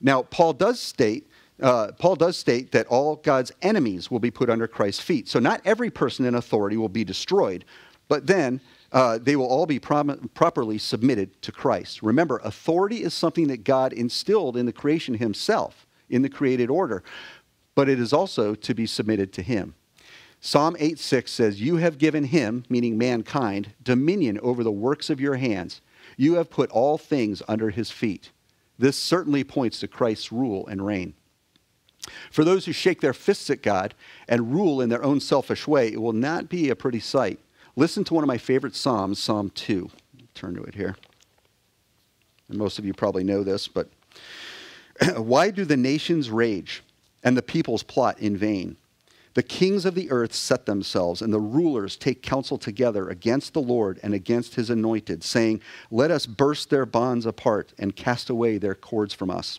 Now, 0.00 0.22
Paul 0.22 0.52
does 0.52 0.80
state 0.80 1.28
uh, 1.60 1.92
Paul 1.98 2.16
does 2.16 2.36
state 2.36 2.72
that 2.72 2.86
all 2.86 3.16
God's 3.16 3.52
enemies 3.62 4.10
will 4.10 4.18
be 4.18 4.30
put 4.30 4.50
under 4.50 4.66
Christ's 4.66 5.02
feet. 5.02 5.28
So 5.28 5.38
not 5.38 5.60
every 5.64 5.90
person 5.90 6.26
in 6.26 6.34
authority 6.34 6.76
will 6.76 6.88
be 6.88 7.04
destroyed, 7.04 7.64
but 8.08 8.26
then 8.26 8.60
uh, 8.92 9.18
they 9.18 9.36
will 9.36 9.46
all 9.46 9.66
be 9.66 9.78
prom- 9.78 10.30
properly 10.34 10.78
submitted 10.78 11.40
to 11.42 11.52
Christ. 11.52 12.02
Remember, 12.02 12.40
authority 12.44 13.02
is 13.02 13.14
something 13.14 13.48
that 13.48 13.64
God 13.64 13.92
instilled 13.92 14.56
in 14.56 14.66
the 14.66 14.72
creation 14.72 15.14
himself, 15.14 15.86
in 16.08 16.22
the 16.22 16.28
created 16.28 16.70
order 16.70 17.02
but 17.76 17.88
it 17.88 18.00
is 18.00 18.12
also 18.12 18.56
to 18.56 18.74
be 18.74 18.86
submitted 18.86 19.32
to 19.34 19.42
him. 19.42 19.76
Psalm 20.40 20.76
8 20.80 20.98
6 20.98 21.30
says, 21.30 21.60
You 21.60 21.76
have 21.76 21.98
given 21.98 22.24
him, 22.24 22.64
meaning 22.68 22.98
mankind, 22.98 23.72
dominion 23.82 24.40
over 24.40 24.64
the 24.64 24.72
works 24.72 25.08
of 25.10 25.20
your 25.20 25.36
hands. 25.36 25.80
You 26.16 26.34
have 26.34 26.50
put 26.50 26.70
all 26.70 26.98
things 26.98 27.42
under 27.46 27.70
his 27.70 27.90
feet. 27.90 28.32
This 28.78 28.96
certainly 28.96 29.44
points 29.44 29.80
to 29.80 29.88
Christ's 29.88 30.32
rule 30.32 30.66
and 30.66 30.84
reign. 30.84 31.14
For 32.30 32.44
those 32.44 32.66
who 32.66 32.72
shake 32.72 33.00
their 33.00 33.12
fists 33.12 33.50
at 33.50 33.62
God 33.62 33.94
and 34.28 34.52
rule 34.52 34.80
in 34.80 34.88
their 34.88 35.04
own 35.04 35.20
selfish 35.20 35.66
way, 35.66 35.92
it 35.92 36.00
will 36.00 36.12
not 36.12 36.48
be 36.48 36.70
a 36.70 36.76
pretty 36.76 37.00
sight. 37.00 37.38
Listen 37.76 38.04
to 38.04 38.14
one 38.14 38.24
of 38.24 38.28
my 38.28 38.38
favorite 38.38 38.74
Psalms, 38.74 39.18
Psalm 39.18 39.50
2. 39.50 39.90
Turn 40.34 40.54
to 40.54 40.62
it 40.62 40.74
here. 40.74 40.96
And 42.48 42.58
most 42.58 42.78
of 42.78 42.84
you 42.84 42.94
probably 42.94 43.24
know 43.24 43.42
this, 43.42 43.68
but 43.68 43.88
why 45.16 45.50
do 45.50 45.64
the 45.64 45.76
nations 45.76 46.30
rage? 46.30 46.82
and 47.26 47.36
the 47.36 47.42
peoples 47.42 47.82
plot 47.82 48.20
in 48.20 48.36
vain. 48.36 48.76
The 49.34 49.42
kings 49.42 49.84
of 49.84 49.96
the 49.96 50.10
earth 50.12 50.32
set 50.32 50.64
themselves, 50.64 51.20
and 51.20 51.32
the 51.32 51.40
rulers 51.40 51.96
take 51.96 52.22
counsel 52.22 52.56
together 52.56 53.08
against 53.08 53.52
the 53.52 53.60
Lord 53.60 53.98
and 54.02 54.14
against 54.14 54.54
his 54.54 54.70
anointed, 54.70 55.24
saying, 55.24 55.60
Let 55.90 56.12
us 56.12 56.24
burst 56.24 56.70
their 56.70 56.86
bonds 56.86 57.26
apart 57.26 57.74
and 57.78 57.96
cast 57.96 58.30
away 58.30 58.56
their 58.58 58.76
cords 58.76 59.12
from 59.12 59.30
us. 59.30 59.58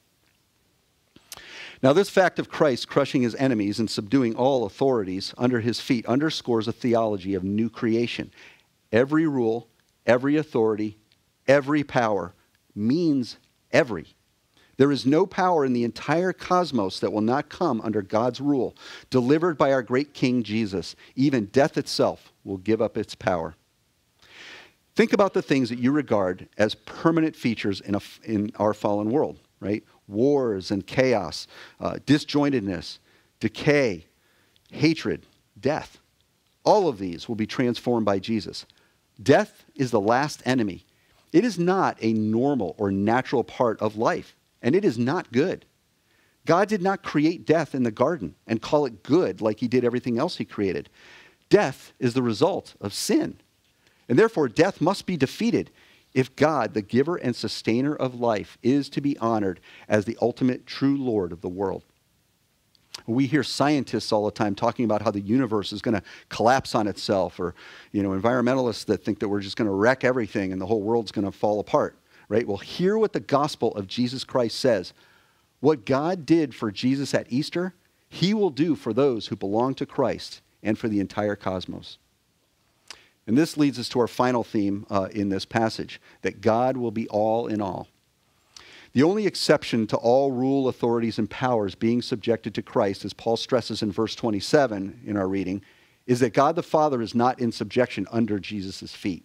Now, 1.83 1.93
this 1.93 2.09
fact 2.09 2.37
of 2.37 2.49
Christ 2.49 2.87
crushing 2.87 3.23
his 3.23 3.33
enemies 3.35 3.79
and 3.79 3.89
subduing 3.89 4.35
all 4.35 4.65
authorities 4.65 5.33
under 5.37 5.59
his 5.61 5.79
feet 5.79 6.05
underscores 6.05 6.67
a 6.67 6.71
theology 6.71 7.33
of 7.33 7.43
new 7.43 7.69
creation. 7.69 8.31
Every 8.91 9.25
rule, 9.25 9.67
every 10.05 10.37
authority, 10.37 10.97
every 11.47 11.83
power 11.83 12.33
means 12.75 13.37
every. 13.71 14.07
There 14.77 14.91
is 14.91 15.05
no 15.05 15.25
power 15.25 15.65
in 15.65 15.73
the 15.73 15.83
entire 15.83 16.33
cosmos 16.33 16.99
that 16.99 17.11
will 17.11 17.21
not 17.21 17.49
come 17.49 17.81
under 17.81 18.01
God's 18.01 18.41
rule, 18.41 18.75
delivered 19.09 19.57
by 19.57 19.71
our 19.71 19.83
great 19.83 20.13
King 20.13 20.43
Jesus. 20.43 20.95
Even 21.15 21.45
death 21.45 21.77
itself 21.77 22.31
will 22.43 22.57
give 22.57 22.81
up 22.81 22.97
its 22.97 23.15
power. 23.15 23.55
Think 24.95 25.13
about 25.13 25.33
the 25.33 25.41
things 25.41 25.69
that 25.69 25.79
you 25.79 25.91
regard 25.91 26.47
as 26.57 26.75
permanent 26.75 27.35
features 27.35 27.81
in, 27.81 27.95
a, 27.95 28.01
in 28.23 28.51
our 28.57 28.73
fallen 28.73 29.09
world, 29.09 29.39
right? 29.59 29.83
Wars 30.11 30.71
and 30.71 30.85
chaos, 30.85 31.47
uh, 31.79 31.95
disjointedness, 32.05 32.99
decay, 33.39 34.05
hatred, 34.71 35.25
death. 35.59 35.99
All 36.63 36.87
of 36.87 36.99
these 36.99 37.27
will 37.27 37.35
be 37.35 37.47
transformed 37.47 38.05
by 38.05 38.19
Jesus. 38.19 38.65
Death 39.21 39.65
is 39.75 39.91
the 39.91 39.99
last 39.99 40.41
enemy. 40.45 40.85
It 41.31 41.45
is 41.45 41.57
not 41.57 41.97
a 42.01 42.13
normal 42.13 42.75
or 42.77 42.91
natural 42.91 43.43
part 43.43 43.79
of 43.81 43.95
life, 43.95 44.35
and 44.61 44.75
it 44.75 44.85
is 44.85 44.97
not 44.97 45.31
good. 45.31 45.65
God 46.45 46.67
did 46.67 46.81
not 46.81 47.03
create 47.03 47.45
death 47.45 47.75
in 47.75 47.83
the 47.83 47.91
garden 47.91 48.35
and 48.47 48.61
call 48.61 48.85
it 48.85 49.03
good 49.03 49.41
like 49.41 49.59
he 49.59 49.67
did 49.67 49.85
everything 49.85 50.17
else 50.17 50.37
he 50.37 50.45
created. 50.45 50.89
Death 51.49 51.93
is 51.99 52.13
the 52.13 52.23
result 52.23 52.73
of 52.81 52.93
sin. 52.93 53.37
And 54.09 54.17
therefore, 54.17 54.47
death 54.47 54.81
must 54.81 55.05
be 55.05 55.17
defeated 55.17 55.71
if 56.13 56.35
God, 56.35 56.73
the 56.73 56.81
giver 56.81 57.15
and 57.15 57.35
sustainer 57.35 57.95
of 57.95 58.19
life, 58.19 58.57
is 58.61 58.89
to 58.89 59.01
be 59.01 59.17
honored 59.19 59.59
as 59.87 60.05
the 60.05 60.17
ultimate 60.21 60.65
true 60.65 60.97
Lord 60.97 61.31
of 61.31 61.41
the 61.41 61.49
world. 61.49 61.83
We 63.07 63.25
hear 63.25 63.43
scientists 63.43 64.11
all 64.11 64.25
the 64.25 64.31
time 64.31 64.53
talking 64.53 64.85
about 64.85 65.01
how 65.01 65.11
the 65.11 65.21
universe 65.21 65.71
is 65.71 65.81
going 65.81 65.95
to 65.95 66.03
collapse 66.27 66.75
on 66.75 66.87
itself, 66.87 67.39
or 67.39 67.55
you 67.91 68.03
know, 68.03 68.09
environmentalists 68.09 68.85
that 68.85 69.03
think 69.03 69.19
that 69.19 69.29
we're 69.29 69.39
just 69.39 69.55
going 69.55 69.67
to 69.67 69.73
wreck 69.73 70.03
everything 70.03 70.51
and 70.51 70.61
the 70.61 70.65
whole 70.65 70.81
world's 70.81 71.11
going 71.11 71.25
to 71.25 71.31
fall 71.31 71.59
apart. 71.59 71.97
Right? 72.27 72.47
Well, 72.47 72.57
hear 72.57 72.97
what 72.97 73.13
the 73.13 73.19
gospel 73.19 73.75
of 73.75 73.87
Jesus 73.87 74.23
Christ 74.23 74.59
says. 74.59 74.93
What 75.59 75.85
God 75.85 76.25
did 76.25 76.55
for 76.55 76.71
Jesus 76.71 77.13
at 77.13 77.27
Easter, 77.29 77.73
he 78.09 78.33
will 78.33 78.49
do 78.49 78.75
for 78.75 78.93
those 78.93 79.27
who 79.27 79.35
belong 79.35 79.75
to 79.75 79.85
Christ 79.85 80.41
and 80.63 80.77
for 80.77 80.87
the 80.87 80.99
entire 80.99 81.35
cosmos. 81.35 81.97
And 83.31 83.37
this 83.37 83.55
leads 83.55 83.79
us 83.79 83.87
to 83.87 84.01
our 84.01 84.09
final 84.09 84.43
theme 84.43 84.85
uh, 84.89 85.07
in 85.09 85.29
this 85.29 85.45
passage 85.45 86.01
that 86.21 86.41
God 86.41 86.75
will 86.75 86.91
be 86.91 87.07
all 87.07 87.47
in 87.47 87.61
all. 87.61 87.87
The 88.91 89.03
only 89.03 89.25
exception 89.25 89.87
to 89.87 89.95
all 89.95 90.33
rule, 90.33 90.67
authorities, 90.67 91.17
and 91.17 91.29
powers 91.29 91.73
being 91.73 92.01
subjected 92.01 92.53
to 92.55 92.61
Christ, 92.61 93.05
as 93.05 93.13
Paul 93.13 93.37
stresses 93.37 93.81
in 93.81 93.89
verse 93.89 94.15
27 94.15 95.03
in 95.05 95.15
our 95.15 95.29
reading, 95.29 95.61
is 96.05 96.19
that 96.19 96.33
God 96.33 96.57
the 96.57 96.61
Father 96.61 97.01
is 97.01 97.15
not 97.15 97.39
in 97.39 97.53
subjection 97.53 98.05
under 98.11 98.37
Jesus' 98.37 98.93
feet. 98.93 99.23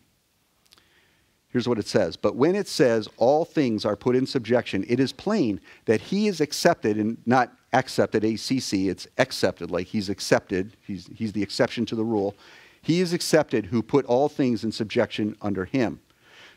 Here's 1.48 1.66
what 1.66 1.80
it 1.80 1.88
says. 1.88 2.16
But 2.16 2.36
when 2.36 2.54
it 2.54 2.68
says 2.68 3.08
all 3.16 3.44
things 3.44 3.84
are 3.84 3.96
put 3.96 4.14
in 4.14 4.24
subjection, 4.24 4.84
it 4.88 5.00
is 5.00 5.12
plain 5.12 5.60
that 5.86 6.00
he 6.00 6.28
is 6.28 6.40
accepted 6.40 6.96
and 6.96 7.18
not 7.26 7.52
accepted, 7.72 8.22
ACC, 8.22 8.86
it's 8.86 9.08
accepted, 9.18 9.72
like 9.72 9.88
he's 9.88 10.08
accepted. 10.08 10.76
He's, 10.86 11.10
he's 11.12 11.32
the 11.32 11.42
exception 11.42 11.84
to 11.86 11.96
the 11.96 12.04
rule. 12.04 12.36
He 12.86 13.00
is 13.00 13.12
accepted 13.12 13.66
who 13.66 13.82
put 13.82 14.04
all 14.04 14.28
things 14.28 14.62
in 14.62 14.70
subjection 14.70 15.34
under 15.42 15.64
him. 15.64 15.98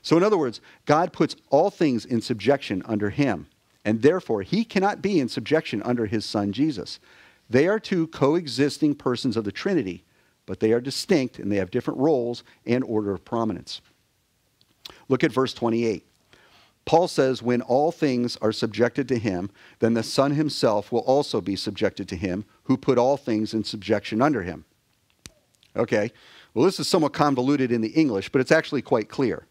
So, 0.03 0.15
in 0.15 0.21
other 0.21 0.37
words, 0.37 0.61
God 0.85 1.11
puts 1.11 1.35
all 1.49 1.71
things 1.71 2.05
in 2.05 2.21
subjection 2.21 2.83
under 2.85 3.09
him, 3.09 3.47
and 3.83 4.03
therefore 4.03 4.43
he 4.43 4.63
cannot 4.63 5.01
be 5.01 5.19
in 5.19 5.27
subjection 5.27 5.81
under 5.81 6.05
his 6.05 6.25
son 6.25 6.51
Jesus. 6.51 6.99
They 7.49 7.67
are 7.67 7.79
two 7.79 8.05
coexisting 8.05 8.93
persons 8.93 9.37
of 9.37 9.43
the 9.43 9.51
Trinity, 9.51 10.03
but 10.45 10.59
they 10.59 10.71
are 10.71 10.79
distinct 10.79 11.39
and 11.39 11.51
they 11.51 11.55
have 11.55 11.71
different 11.71 11.99
roles 11.99 12.43
and 12.63 12.83
order 12.83 13.11
of 13.11 13.25
prominence. 13.25 13.81
Look 15.07 15.23
at 15.23 15.31
verse 15.31 15.55
28. 15.55 16.05
Paul 16.85 17.07
says, 17.07 17.41
When 17.41 17.63
all 17.63 17.91
things 17.91 18.37
are 18.37 18.51
subjected 18.51 19.07
to 19.07 19.17
him, 19.17 19.49
then 19.79 19.95
the 19.95 20.03
Son 20.03 20.33
himself 20.33 20.91
will 20.91 20.99
also 20.99 21.41
be 21.41 21.55
subjected 21.55 22.07
to 22.09 22.15
him, 22.15 22.45
who 22.65 22.77
put 22.77 22.99
all 22.99 23.17
things 23.17 23.55
in 23.55 23.63
subjection 23.63 24.21
under 24.21 24.43
him. 24.43 24.65
Okay, 25.75 26.11
well, 26.53 26.65
this 26.65 26.79
is 26.79 26.87
somewhat 26.87 27.13
convoluted 27.13 27.71
in 27.71 27.81
the 27.81 27.89
English, 27.89 28.29
but 28.29 28.41
it's 28.41 28.51
actually 28.51 28.81
quite 28.81 29.09
clear. 29.09 29.45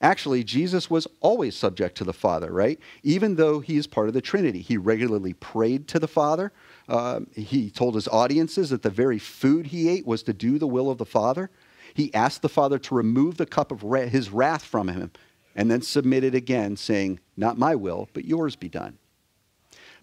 Actually, 0.00 0.44
Jesus 0.44 0.90
was 0.90 1.06
always 1.20 1.56
subject 1.56 1.96
to 1.96 2.04
the 2.04 2.12
Father, 2.12 2.52
right? 2.52 2.78
Even 3.02 3.36
though 3.36 3.60
he 3.60 3.76
is 3.76 3.86
part 3.86 4.08
of 4.08 4.14
the 4.14 4.20
Trinity. 4.20 4.60
He 4.60 4.76
regularly 4.76 5.32
prayed 5.34 5.88
to 5.88 5.98
the 5.98 6.08
Father. 6.08 6.52
Uh, 6.88 7.20
he 7.32 7.70
told 7.70 7.94
his 7.94 8.08
audiences 8.08 8.70
that 8.70 8.82
the 8.82 8.90
very 8.90 9.18
food 9.18 9.68
he 9.68 9.88
ate 9.88 10.06
was 10.06 10.22
to 10.24 10.32
do 10.32 10.58
the 10.58 10.66
will 10.66 10.90
of 10.90 10.98
the 10.98 11.06
Father. 11.06 11.48
He 11.94 12.12
asked 12.12 12.42
the 12.42 12.48
Father 12.48 12.78
to 12.80 12.94
remove 12.94 13.36
the 13.36 13.46
cup 13.46 13.70
of 13.70 13.82
his 14.10 14.30
wrath 14.30 14.64
from 14.64 14.88
him 14.88 15.12
and 15.54 15.70
then 15.70 15.80
submitted 15.80 16.34
again, 16.34 16.76
saying, 16.76 17.20
Not 17.36 17.56
my 17.56 17.74
will, 17.74 18.08
but 18.12 18.24
yours 18.24 18.56
be 18.56 18.68
done. 18.68 18.98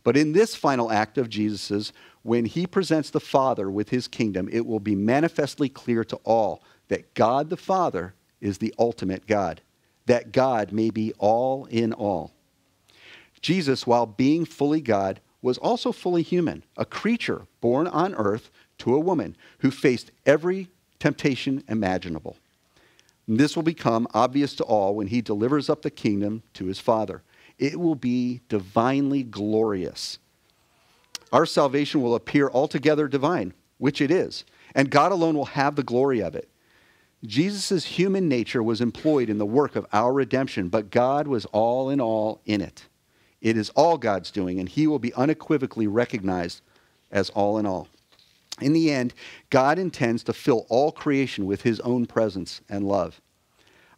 But 0.03 0.17
in 0.17 0.31
this 0.31 0.55
final 0.55 0.91
act 0.91 1.17
of 1.17 1.29
Jesus's, 1.29 1.93
when 2.23 2.45
he 2.45 2.67
presents 2.67 3.09
the 3.09 3.19
Father 3.19 3.69
with 3.69 3.89
his 3.89 4.07
kingdom, 4.07 4.47
it 4.51 4.65
will 4.65 4.79
be 4.79 4.95
manifestly 4.95 5.69
clear 5.69 6.03
to 6.03 6.17
all 6.17 6.61
that 6.87 7.13
God 7.13 7.49
the 7.49 7.57
Father 7.57 8.13
is 8.39 8.57
the 8.57 8.73
ultimate 8.77 9.27
God, 9.27 9.61
that 10.05 10.31
God 10.31 10.71
may 10.71 10.89
be 10.89 11.13
all 11.17 11.65
in 11.65 11.93
all. 11.93 12.31
Jesus, 13.41 13.87
while 13.87 14.05
being 14.05 14.45
fully 14.45 14.81
God, 14.81 15.19
was 15.41 15.57
also 15.57 15.91
fully 15.91 16.21
human, 16.21 16.63
a 16.77 16.85
creature 16.85 17.47
born 17.59 17.87
on 17.87 18.13
earth 18.15 18.51
to 18.77 18.93
a 18.93 18.99
woman 18.99 19.35
who 19.59 19.71
faced 19.71 20.11
every 20.25 20.67
temptation 20.99 21.63
imaginable. 21.67 22.37
And 23.27 23.39
this 23.39 23.55
will 23.55 23.63
become 23.63 24.07
obvious 24.13 24.55
to 24.55 24.63
all 24.63 24.95
when 24.95 25.07
he 25.07 25.21
delivers 25.21 25.69
up 25.69 25.81
the 25.81 25.89
kingdom 25.89 26.43
to 26.53 26.65
his 26.65 26.79
Father. 26.79 27.23
It 27.57 27.79
will 27.79 27.95
be 27.95 28.41
divinely 28.49 29.23
glorious. 29.23 30.19
Our 31.31 31.45
salvation 31.45 32.01
will 32.01 32.15
appear 32.15 32.49
altogether 32.49 33.07
divine, 33.07 33.53
which 33.77 34.01
it 34.01 34.11
is, 34.11 34.43
and 34.75 34.89
God 34.89 35.11
alone 35.11 35.35
will 35.35 35.45
have 35.45 35.75
the 35.75 35.83
glory 35.83 36.21
of 36.21 36.35
it. 36.35 36.49
Jesus' 37.23 37.85
human 37.85 38.27
nature 38.27 38.63
was 38.63 38.81
employed 38.81 39.29
in 39.29 39.37
the 39.37 39.45
work 39.45 39.75
of 39.75 39.85
our 39.93 40.11
redemption, 40.11 40.69
but 40.69 40.89
God 40.89 41.27
was 41.27 41.45
all 41.45 41.89
in 41.89 42.01
all 42.01 42.41
in 42.45 42.61
it. 42.61 42.87
It 43.41 43.57
is 43.57 43.69
all 43.71 43.97
God's 43.97 44.31
doing, 44.31 44.59
and 44.59 44.67
he 44.67 44.87
will 44.87 44.99
be 44.99 45.13
unequivocally 45.13 45.87
recognized 45.87 46.61
as 47.11 47.29
all 47.31 47.57
in 47.57 47.65
all. 47.65 47.87
In 48.59 48.73
the 48.73 48.91
end, 48.91 49.13
God 49.49 49.79
intends 49.79 50.23
to 50.23 50.33
fill 50.33 50.65
all 50.69 50.91
creation 50.91 51.45
with 51.45 51.61
his 51.61 51.79
own 51.81 52.05
presence 52.05 52.61
and 52.69 52.87
love. 52.87 53.21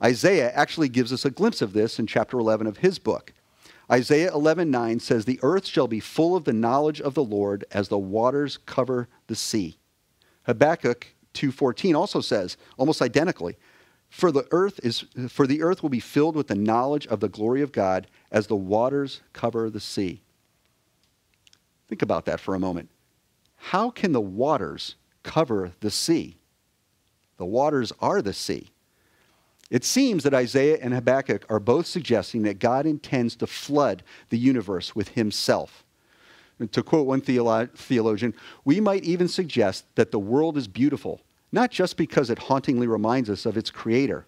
Isaiah 0.02 0.52
actually 0.52 0.90
gives 0.90 1.14
us 1.14 1.26
a 1.26 1.32
glimpse 1.32 1.62
of 1.62 1.74
this 1.74 2.00
in 2.00 2.08
chapter 2.08 2.38
11 2.38 2.68
of 2.68 2.78
his 2.78 3.00
book. 3.00 3.33
Isaiah 3.92 4.32
11:9 4.32 5.00
says 5.00 5.26
the 5.26 5.40
earth 5.44 5.66
shall 5.66 5.88
be 5.88 6.00
full 6.00 6.36
of 6.36 6.46
the 6.46 6.54
knowledge 6.54 7.02
of 7.02 7.14
the 7.14 7.24
Lord 7.24 7.66
as 7.72 7.90
the 7.90 7.98
waters 7.98 8.58
cover 8.66 9.08
the 9.28 9.36
sea. 9.36 9.78
Habakkuk 10.44 11.08
2:14 11.34 11.96
also 11.96 12.22
says 12.22 12.58
almost 12.78 13.02
identically 13.02 13.58
for 14.10 14.32
the 14.32 14.48
earth 14.52 14.80
is 14.84 15.06
for 15.28 15.48
the 15.48 15.64
earth 15.64 15.82
will 15.82 15.90
be 15.90 16.00
filled 16.00 16.36
with 16.36 16.48
the 16.48 16.56
knowledge 16.56 17.08
of 17.08 17.20
the 17.20 17.28
glory 17.28 17.62
of 17.62 17.72
God 17.72 18.08
as 18.32 18.46
the 18.46 18.56
waters 18.56 19.22
cover 19.34 19.72
the 19.72 19.80
sea. 19.80 20.22
Think 21.88 22.04
about 22.04 22.26
that 22.26 22.40
for 22.40 22.54
a 22.54 22.60
moment. 22.60 22.90
How 23.56 23.90
can 23.90 24.12
the 24.12 24.22
waters 24.22 24.96
cover 25.24 25.74
the 25.80 25.90
sea? 25.90 26.38
The 27.38 27.46
waters 27.46 27.92
are 28.00 28.22
the 28.22 28.34
sea. 28.34 28.70
It 29.74 29.84
seems 29.84 30.22
that 30.22 30.36
Isaiah 30.36 30.78
and 30.80 30.94
Habakkuk 30.94 31.48
are 31.50 31.60
both 31.60 31.88
suggesting 31.88 32.44
that 32.44 32.60
God 32.60 32.86
intends 32.86 33.36
to 33.38 33.48
flood 33.48 34.04
the 34.30 34.38
universe 34.38 34.96
with 34.96 35.10
himself. 35.10 35.84
And 36.60 36.72
to 36.74 36.84
quote 36.84 37.08
one 37.08 37.22
theolo- 37.22 37.76
theologian, 37.76 38.36
we 38.64 38.80
might 38.80 39.04
even 39.04 39.28
suggest 39.28 39.86
that 39.96 40.12
the 40.12 40.20
world 40.20 40.58
is 40.58 40.68
beautiful, 40.68 41.22
not 41.52 41.72
just 41.72 41.98
because 41.98 42.30
it 42.30 42.38
hauntingly 42.38 42.86
reminds 42.86 43.32
us 43.32 43.48
of 43.48 43.58
its 43.58 43.72
creator, 43.72 44.28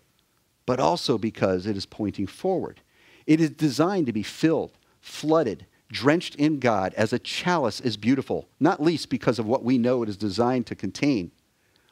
but 0.66 0.80
also 0.80 1.16
because 1.16 1.68
it 1.68 1.78
is 1.78 1.86
pointing 1.86 2.26
forward. 2.26 2.82
It 3.28 3.40
is 3.40 3.52
designed 3.52 4.08
to 4.08 4.14
be 4.14 4.24
filled, 4.24 4.72
flooded, 5.00 5.68
drenched 5.92 6.34
in 6.38 6.58
God 6.58 6.92
as 6.96 7.14
a 7.14 7.20
chalice 7.20 7.80
is 7.80 7.98
beautiful, 7.98 8.50
not 8.60 8.82
least 8.82 9.10
because 9.10 9.38
of 9.38 9.46
what 9.46 9.64
we 9.64 9.78
know 9.78 10.02
it 10.02 10.10
is 10.10 10.18
designed 10.18 10.66
to 10.66 10.76
contain, 10.76 11.30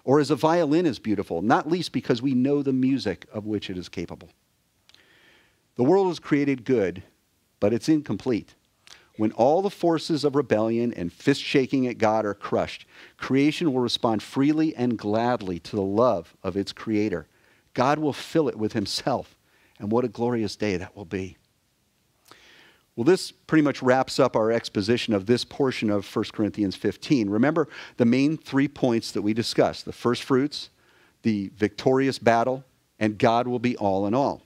or 0.03 0.19
as 0.19 0.31
a 0.31 0.35
violin 0.35 0.85
is 0.85 0.99
beautiful, 0.99 1.41
not 1.41 1.69
least 1.69 1.91
because 1.91 2.21
we 2.21 2.33
know 2.33 2.61
the 2.61 2.73
music 2.73 3.25
of 3.31 3.45
which 3.45 3.69
it 3.69 3.77
is 3.77 3.89
capable. 3.89 4.29
The 5.75 5.83
world 5.83 6.07
was 6.07 6.19
created 6.19 6.65
good, 6.65 7.03
but 7.59 7.73
it's 7.73 7.89
incomplete. 7.89 8.55
When 9.17 9.31
all 9.33 9.61
the 9.61 9.69
forces 9.69 10.23
of 10.23 10.35
rebellion 10.35 10.93
and 10.93 11.13
fist 11.13 11.41
shaking 11.41 11.87
at 11.87 11.99
God 11.99 12.25
are 12.25 12.33
crushed, 12.33 12.85
creation 13.17 13.71
will 13.71 13.81
respond 13.81 14.23
freely 14.23 14.75
and 14.75 14.97
gladly 14.97 15.59
to 15.59 15.75
the 15.75 15.81
love 15.83 16.35
of 16.43 16.57
its 16.57 16.71
creator. 16.71 17.27
God 17.73 17.99
will 17.99 18.13
fill 18.13 18.49
it 18.49 18.57
with 18.57 18.73
himself, 18.73 19.37
and 19.79 19.91
what 19.91 20.05
a 20.05 20.09
glorious 20.09 20.55
day 20.55 20.77
that 20.77 20.95
will 20.95 21.05
be. 21.05 21.37
Well, 22.95 23.05
this 23.05 23.31
pretty 23.31 23.63
much 23.63 23.81
wraps 23.81 24.19
up 24.19 24.35
our 24.35 24.51
exposition 24.51 25.13
of 25.13 25.25
this 25.25 25.43
portion 25.43 25.89
of 25.89 26.05
1 26.15 26.25
Corinthians 26.31 26.75
15. 26.75 27.29
Remember 27.29 27.67
the 27.97 28.05
main 28.05 28.37
three 28.37 28.67
points 28.67 29.11
that 29.11 29.23
we 29.23 29.33
discussed 29.33 29.85
the 29.85 29.91
first 29.91 30.23
fruits, 30.23 30.69
the 31.23 31.51
victorious 31.55 32.19
battle, 32.19 32.63
and 32.99 33.17
God 33.17 33.47
will 33.47 33.59
be 33.59 33.75
all 33.77 34.05
in 34.05 34.13
all. 34.13 34.43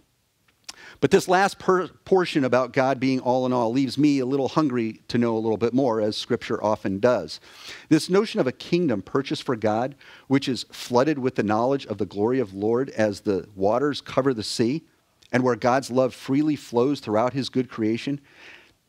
But 1.02 1.12
this 1.12 1.28
last 1.28 1.60
portion 1.60 2.46
about 2.46 2.72
God 2.72 3.00
being 3.00 3.20
all 3.20 3.46
in 3.46 3.52
all 3.52 3.72
leaves 3.72 3.98
me 3.98 4.20
a 4.20 4.26
little 4.26 4.48
hungry 4.48 5.02
to 5.10 5.18
know 5.18 5.36
a 5.36 5.40
little 5.40 5.58
bit 5.58 5.74
more, 5.74 6.00
as 6.00 6.16
Scripture 6.16 6.64
often 6.64 7.00
does. 7.00 7.42
This 7.90 8.10
notion 8.10 8.40
of 8.40 8.48
a 8.48 8.54
kingdom 8.54 9.02
purchased 9.02 9.44
for 9.44 9.58
God, 9.58 9.96
which 10.28 10.48
is 10.48 10.66
flooded 10.72 11.20
with 11.20 11.36
the 11.36 11.44
knowledge 11.44 11.86
of 11.88 11.98
the 11.98 12.06
glory 12.06 12.40
of 12.40 12.54
Lord 12.54 12.90
as 12.92 13.22
the 13.22 13.50
waters 13.56 14.00
cover 14.00 14.34
the 14.34 14.44
sea, 14.44 14.84
and 15.32 15.44
where 15.44 15.56
God's 15.56 15.92
love 15.92 16.14
freely 16.14 16.56
flows 16.56 17.00
throughout 17.00 17.34
his 17.34 17.50
good 17.50 17.70
creation, 17.70 18.20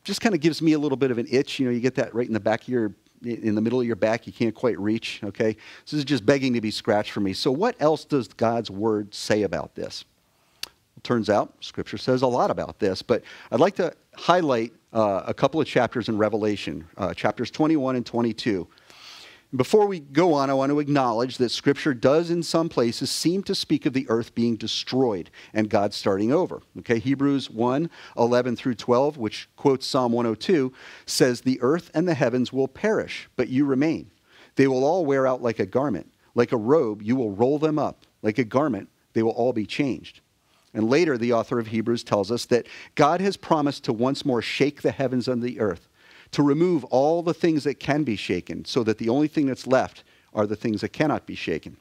just 0.03 0.21
kind 0.21 0.33
of 0.33 0.41
gives 0.41 0.61
me 0.61 0.73
a 0.73 0.79
little 0.79 0.97
bit 0.97 1.11
of 1.11 1.17
an 1.17 1.27
itch. 1.29 1.59
You 1.59 1.65
know, 1.65 1.71
you 1.71 1.79
get 1.79 1.95
that 1.95 2.13
right 2.15 2.27
in 2.27 2.33
the 2.33 2.39
back 2.39 2.63
of 2.63 2.69
your 2.69 2.93
in 3.23 3.55
the 3.55 3.61
middle 3.61 3.81
of 3.81 3.85
your 3.85 3.95
back 3.95 4.25
you 4.25 4.33
can't 4.33 4.55
quite 4.55 4.79
reach, 4.79 5.19
okay? 5.23 5.55
This 5.85 5.93
is 5.93 6.05
just 6.05 6.25
begging 6.25 6.53
to 6.53 6.61
be 6.61 6.71
scratched 6.71 7.11
for 7.11 7.19
me. 7.19 7.33
So 7.33 7.51
what 7.51 7.75
else 7.79 8.05
does 8.05 8.27
God's 8.29 8.71
word 8.71 9.13
say 9.13 9.43
about 9.43 9.75
this? 9.75 10.05
Well, 10.63 11.01
turns 11.03 11.29
out 11.29 11.53
scripture 11.59 11.97
says 11.97 12.21
a 12.21 12.27
lot 12.27 12.49
about 12.49 12.79
this, 12.79 13.01
but 13.01 13.23
I'd 13.51 13.59
like 13.59 13.75
to 13.75 13.93
highlight 14.15 14.73
uh, 14.93 15.23
a 15.25 15.33
couple 15.33 15.59
of 15.59 15.67
chapters 15.67 16.09
in 16.09 16.17
Revelation, 16.17 16.87
uh, 16.97 17.13
chapters 17.13 17.51
21 17.51 17.97
and 17.97 18.05
22. 18.05 18.67
Before 19.55 19.87
we 19.87 19.99
go 19.99 20.35
on, 20.35 20.51
I 20.51 20.53
want 20.53 20.69
to 20.71 20.79
acknowledge 20.79 21.37
that 21.37 21.49
Scripture 21.49 21.95
does, 21.95 22.29
in 22.29 22.43
some 22.43 22.69
places, 22.69 23.09
seem 23.09 23.41
to 23.43 23.55
speak 23.55 23.87
of 23.87 23.93
the 23.93 24.05
earth 24.07 24.35
being 24.35 24.55
destroyed 24.55 25.31
and 25.55 25.71
God 25.71 25.91
starting 25.91 26.31
over. 26.31 26.61
Okay, 26.77 26.99
Hebrews 26.99 27.49
1 27.49 27.89
11 28.15 28.55
through 28.55 28.75
12, 28.75 29.17
which 29.17 29.49
quotes 29.55 29.87
Psalm 29.87 30.11
102, 30.11 30.71
says, 31.07 31.41
The 31.41 31.59
earth 31.61 31.89
and 31.95 32.07
the 32.07 32.13
heavens 32.13 32.53
will 32.53 32.67
perish, 32.67 33.27
but 33.35 33.49
you 33.49 33.65
remain. 33.65 34.11
They 34.55 34.67
will 34.67 34.83
all 34.83 35.03
wear 35.03 35.25
out 35.25 35.41
like 35.41 35.57
a 35.57 35.65
garment. 35.65 36.13
Like 36.35 36.51
a 36.51 36.57
robe, 36.57 37.01
you 37.01 37.15
will 37.15 37.31
roll 37.31 37.57
them 37.57 37.79
up. 37.79 38.05
Like 38.21 38.37
a 38.37 38.43
garment, 38.43 38.87
they 39.13 39.23
will 39.23 39.31
all 39.31 39.51
be 39.51 39.65
changed. 39.65 40.21
And 40.75 40.87
later, 40.87 41.17
the 41.17 41.33
author 41.33 41.57
of 41.57 41.67
Hebrews 41.67 42.03
tells 42.03 42.31
us 42.31 42.45
that 42.45 42.67
God 42.93 43.19
has 43.19 43.35
promised 43.35 43.83
to 43.85 43.93
once 43.93 44.23
more 44.23 44.43
shake 44.43 44.83
the 44.83 44.91
heavens 44.91 45.27
and 45.27 45.41
the 45.41 45.59
earth 45.59 45.88
to 46.31 46.43
remove 46.43 46.83
all 46.85 47.21
the 47.21 47.33
things 47.33 47.63
that 47.63 47.79
can 47.79 48.03
be 48.03 48.15
shaken 48.15 48.65
so 48.65 48.83
that 48.83 48.97
the 48.97 49.09
only 49.09 49.27
thing 49.27 49.47
that's 49.47 49.67
left 49.67 50.03
are 50.33 50.45
the 50.45 50.55
things 50.55 50.81
that 50.81 50.93
cannot 50.93 51.25
be 51.25 51.35
shaken. 51.35 51.77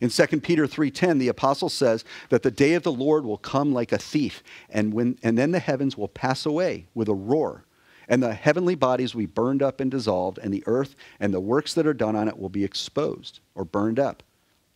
In 0.00 0.10
2 0.10 0.42
Peter 0.42 0.66
3:10 0.66 1.18
the 1.18 1.28
apostle 1.28 1.68
says 1.68 2.04
that 2.30 2.42
the 2.42 2.50
day 2.50 2.74
of 2.74 2.82
the 2.82 2.92
Lord 2.92 3.24
will 3.24 3.38
come 3.38 3.72
like 3.72 3.92
a 3.92 3.98
thief 3.98 4.42
and 4.70 4.92
when 4.92 5.18
and 5.22 5.36
then 5.36 5.50
the 5.50 5.58
heavens 5.58 5.96
will 5.96 6.08
pass 6.08 6.46
away 6.46 6.86
with 6.94 7.08
a 7.08 7.14
roar 7.14 7.64
and 8.08 8.22
the 8.22 8.34
heavenly 8.34 8.74
bodies 8.74 9.14
will 9.14 9.20
be 9.20 9.26
burned 9.26 9.62
up 9.62 9.80
and 9.80 9.90
dissolved 9.90 10.38
and 10.38 10.52
the 10.52 10.64
earth 10.66 10.96
and 11.20 11.34
the 11.34 11.40
works 11.40 11.74
that 11.74 11.86
are 11.86 11.94
done 11.94 12.16
on 12.16 12.28
it 12.28 12.38
will 12.38 12.48
be 12.48 12.64
exposed 12.64 13.40
or 13.54 13.64
burned 13.64 13.98
up. 13.98 14.22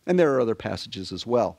And 0.05 0.19
there 0.19 0.33
are 0.35 0.41
other 0.41 0.55
passages 0.55 1.11
as 1.11 1.25
well. 1.25 1.57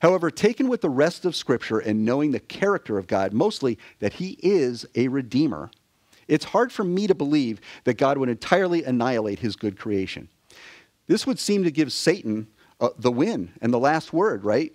However, 0.00 0.30
taken 0.30 0.68
with 0.68 0.80
the 0.80 0.88
rest 0.88 1.24
of 1.24 1.34
Scripture 1.34 1.80
and 1.80 2.04
knowing 2.04 2.30
the 2.30 2.38
character 2.40 2.98
of 2.98 3.08
God, 3.08 3.32
mostly 3.32 3.78
that 3.98 4.14
He 4.14 4.38
is 4.40 4.86
a 4.94 5.08
Redeemer, 5.08 5.70
it's 6.28 6.44
hard 6.44 6.70
for 6.70 6.84
me 6.84 7.06
to 7.06 7.14
believe 7.14 7.60
that 7.84 7.98
God 7.98 8.18
would 8.18 8.28
entirely 8.28 8.84
annihilate 8.84 9.40
His 9.40 9.56
good 9.56 9.78
creation. 9.78 10.28
This 11.06 11.26
would 11.26 11.38
seem 11.38 11.64
to 11.64 11.70
give 11.70 11.92
Satan 11.92 12.48
uh, 12.80 12.90
the 12.98 13.10
win 13.10 13.52
and 13.60 13.72
the 13.72 13.78
last 13.78 14.12
word, 14.12 14.44
right? 14.44 14.72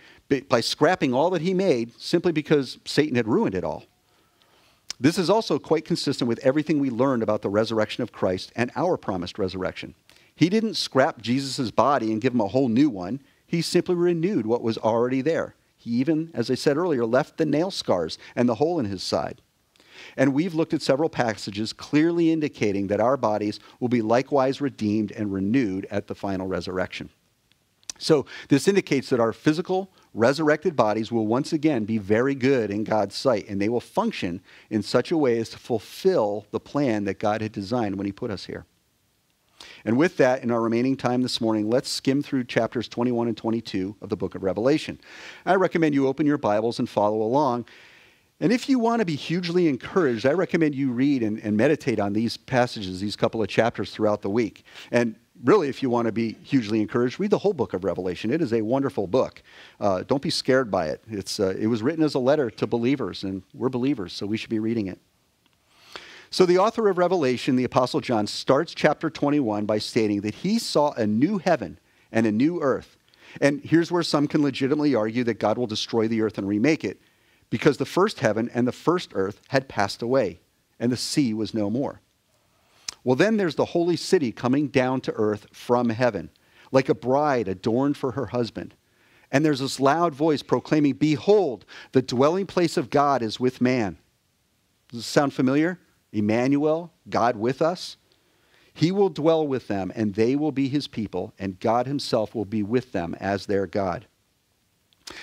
By 0.49 0.61
scrapping 0.61 1.13
all 1.13 1.29
that 1.29 1.41
he 1.41 1.53
made 1.53 1.99
simply 2.01 2.31
because 2.31 2.79
Satan 2.85 3.15
had 3.15 3.27
ruined 3.27 3.55
it 3.55 3.63
all. 3.63 3.85
This 4.99 5.17
is 5.17 5.29
also 5.29 5.59
quite 5.59 5.85
consistent 5.85 6.27
with 6.27 6.39
everything 6.39 6.79
we 6.79 6.89
learned 6.89 7.23
about 7.23 7.41
the 7.41 7.49
resurrection 7.49 8.03
of 8.03 8.11
Christ 8.11 8.51
and 8.55 8.71
our 8.75 8.97
promised 8.97 9.37
resurrection. 9.37 9.95
He 10.35 10.49
didn't 10.49 10.75
scrap 10.75 11.21
Jesus' 11.21 11.71
body 11.71 12.11
and 12.11 12.21
give 12.21 12.33
him 12.33 12.41
a 12.41 12.47
whole 12.47 12.69
new 12.69 12.89
one, 12.89 13.21
he 13.45 13.61
simply 13.61 13.93
renewed 13.93 14.47
what 14.47 14.63
was 14.63 14.79
already 14.79 15.21
there. 15.21 15.55
He 15.77 15.91
even, 15.91 16.31
as 16.33 16.49
I 16.49 16.55
said 16.55 16.75
earlier, 16.75 17.05
left 17.05 17.37
the 17.37 17.45
nail 17.45 17.69
scars 17.69 18.17
and 18.35 18.49
the 18.49 18.55
hole 18.55 18.79
in 18.79 18.85
his 18.85 19.03
side. 19.03 19.42
And 20.17 20.33
we've 20.33 20.53
looked 20.53 20.73
at 20.73 20.81
several 20.81 21.09
passages 21.09 21.73
clearly 21.73 22.31
indicating 22.31 22.87
that 22.87 22.99
our 22.99 23.17
bodies 23.17 23.59
will 23.79 23.89
be 23.89 24.01
likewise 24.01 24.61
redeemed 24.61 25.11
and 25.11 25.33
renewed 25.33 25.87
at 25.89 26.07
the 26.07 26.15
final 26.15 26.47
resurrection. 26.47 27.09
So, 27.99 28.25
this 28.49 28.67
indicates 28.67 29.09
that 29.09 29.19
our 29.19 29.31
physical, 29.31 29.91
resurrected 30.13 30.75
bodies 30.75 31.11
will 31.11 31.27
once 31.27 31.53
again 31.53 31.85
be 31.85 31.99
very 31.99 32.35
good 32.35 32.71
in 32.71 32.83
God's 32.83 33.15
sight, 33.15 33.47
and 33.47 33.61
they 33.61 33.69
will 33.69 33.79
function 33.79 34.41
in 34.69 34.81
such 34.81 35.11
a 35.11 35.17
way 35.17 35.37
as 35.37 35.49
to 35.49 35.59
fulfill 35.59 36.45
the 36.51 36.59
plan 36.59 37.05
that 37.05 37.19
God 37.19 37.41
had 37.41 37.51
designed 37.51 37.95
when 37.95 38.05
He 38.05 38.11
put 38.11 38.31
us 38.31 38.45
here. 38.45 38.65
And 39.85 39.97
with 39.97 40.17
that, 40.17 40.43
in 40.43 40.51
our 40.51 40.61
remaining 40.61 40.97
time 40.97 41.21
this 41.21 41.39
morning, 41.39 41.69
let's 41.69 41.89
skim 41.89 42.21
through 42.21 42.45
chapters 42.45 42.87
21 42.87 43.27
and 43.27 43.37
22 43.37 43.95
of 44.01 44.09
the 44.09 44.17
book 44.17 44.35
of 44.35 44.43
Revelation. 44.43 44.99
I 45.45 45.55
recommend 45.55 45.93
you 45.93 46.07
open 46.07 46.25
your 46.25 46.37
Bibles 46.37 46.79
and 46.79 46.89
follow 46.89 47.21
along. 47.21 47.65
And 48.39 48.51
if 48.51 48.67
you 48.67 48.79
want 48.79 48.99
to 48.99 49.05
be 49.05 49.15
hugely 49.15 49.67
encouraged, 49.67 50.25
I 50.25 50.31
recommend 50.31 50.75
you 50.75 50.91
read 50.91 51.23
and, 51.23 51.39
and 51.39 51.55
meditate 51.55 51.99
on 51.99 52.13
these 52.13 52.35
passages, 52.35 52.99
these 52.99 53.15
couple 53.15 53.41
of 53.41 53.47
chapters 53.47 53.91
throughout 53.91 54.21
the 54.21 54.29
week. 54.29 54.65
And 54.91 55.15
really, 55.43 55.69
if 55.69 55.81
you 55.81 55.89
want 55.89 56.07
to 56.07 56.11
be 56.11 56.33
hugely 56.43 56.81
encouraged, 56.81 57.19
read 57.19 57.31
the 57.31 57.37
whole 57.37 57.53
book 57.53 57.73
of 57.73 57.83
Revelation. 57.83 58.31
It 58.31 58.41
is 58.41 58.53
a 58.53 58.61
wonderful 58.61 59.07
book. 59.07 59.41
Uh, 59.79 60.03
don't 60.03 60.21
be 60.21 60.29
scared 60.29 60.71
by 60.71 60.87
it. 60.87 61.03
It's, 61.09 61.39
uh, 61.39 61.55
it 61.57 61.67
was 61.67 61.81
written 61.81 62.03
as 62.03 62.15
a 62.15 62.19
letter 62.19 62.49
to 62.49 62.67
believers, 62.67 63.23
and 63.23 63.43
we're 63.53 63.69
believers, 63.69 64.13
so 64.13 64.25
we 64.25 64.37
should 64.37 64.49
be 64.49 64.59
reading 64.59 64.87
it. 64.87 64.99
So, 66.29 66.47
the 66.47 66.57
author 66.57 66.89
of 66.89 66.97
Revelation, 66.97 67.55
the 67.55 67.63
Apostle 67.63 68.01
John, 68.01 68.25
starts 68.25 68.73
chapter 68.73 69.11
21 69.11 69.67
by 69.67 69.77
stating 69.77 70.21
that 70.21 70.33
he 70.33 70.57
saw 70.57 70.91
a 70.93 71.05
new 71.05 71.37
heaven 71.37 71.77
and 72.11 72.25
a 72.25 72.31
new 72.31 72.59
earth. 72.59 72.97
And 73.39 73.61
here's 73.63 73.91
where 73.91 74.01
some 74.01 74.27
can 74.27 74.41
legitimately 74.41 74.95
argue 74.95 75.23
that 75.25 75.35
God 75.35 75.59
will 75.59 75.67
destroy 75.67 76.07
the 76.07 76.21
earth 76.21 76.39
and 76.39 76.47
remake 76.47 76.83
it, 76.83 76.99
because 77.53 77.77
the 77.77 77.85
first 77.85 78.21
heaven 78.21 78.49
and 78.55 78.67
the 78.67 78.71
first 78.71 79.11
earth 79.13 79.39
had 79.49 79.67
passed 79.69 80.01
away, 80.01 80.39
and 80.79 80.91
the 80.91 80.97
sea 80.97 81.35
was 81.35 81.53
no 81.53 81.69
more. 81.69 82.01
Well, 83.03 83.15
then 83.15 83.37
there's 83.37 83.53
the 83.53 83.63
holy 83.63 83.95
city 83.95 84.31
coming 84.31 84.69
down 84.69 85.01
to 85.01 85.13
earth 85.13 85.45
from 85.53 85.89
heaven, 85.89 86.31
like 86.71 86.89
a 86.89 86.95
bride 86.95 87.47
adorned 87.47 87.95
for 87.95 88.13
her 88.13 88.25
husband. 88.25 88.73
And 89.31 89.45
there's 89.45 89.59
this 89.59 89.79
loud 89.79 90.15
voice 90.15 90.41
proclaiming, 90.41 90.93
Behold, 90.93 91.63
the 91.91 92.01
dwelling 92.01 92.47
place 92.47 92.75
of 92.75 92.89
God 92.89 93.21
is 93.21 93.39
with 93.39 93.61
man. 93.61 93.99
Does 94.89 95.01
this 95.01 95.05
sound 95.05 95.35
familiar? 95.35 95.77
Emmanuel, 96.11 96.91
God 97.07 97.35
with 97.35 97.61
us. 97.61 97.97
He 98.73 98.91
will 98.91 99.09
dwell 99.09 99.45
with 99.45 99.67
them, 99.67 99.91
and 99.93 100.15
they 100.15 100.35
will 100.35 100.51
be 100.51 100.69
his 100.69 100.87
people, 100.87 101.35
and 101.37 101.59
God 101.59 101.85
himself 101.85 102.33
will 102.33 102.45
be 102.45 102.63
with 102.63 102.93
them 102.93 103.15
as 103.19 103.45
their 103.45 103.67
God. 103.67 104.07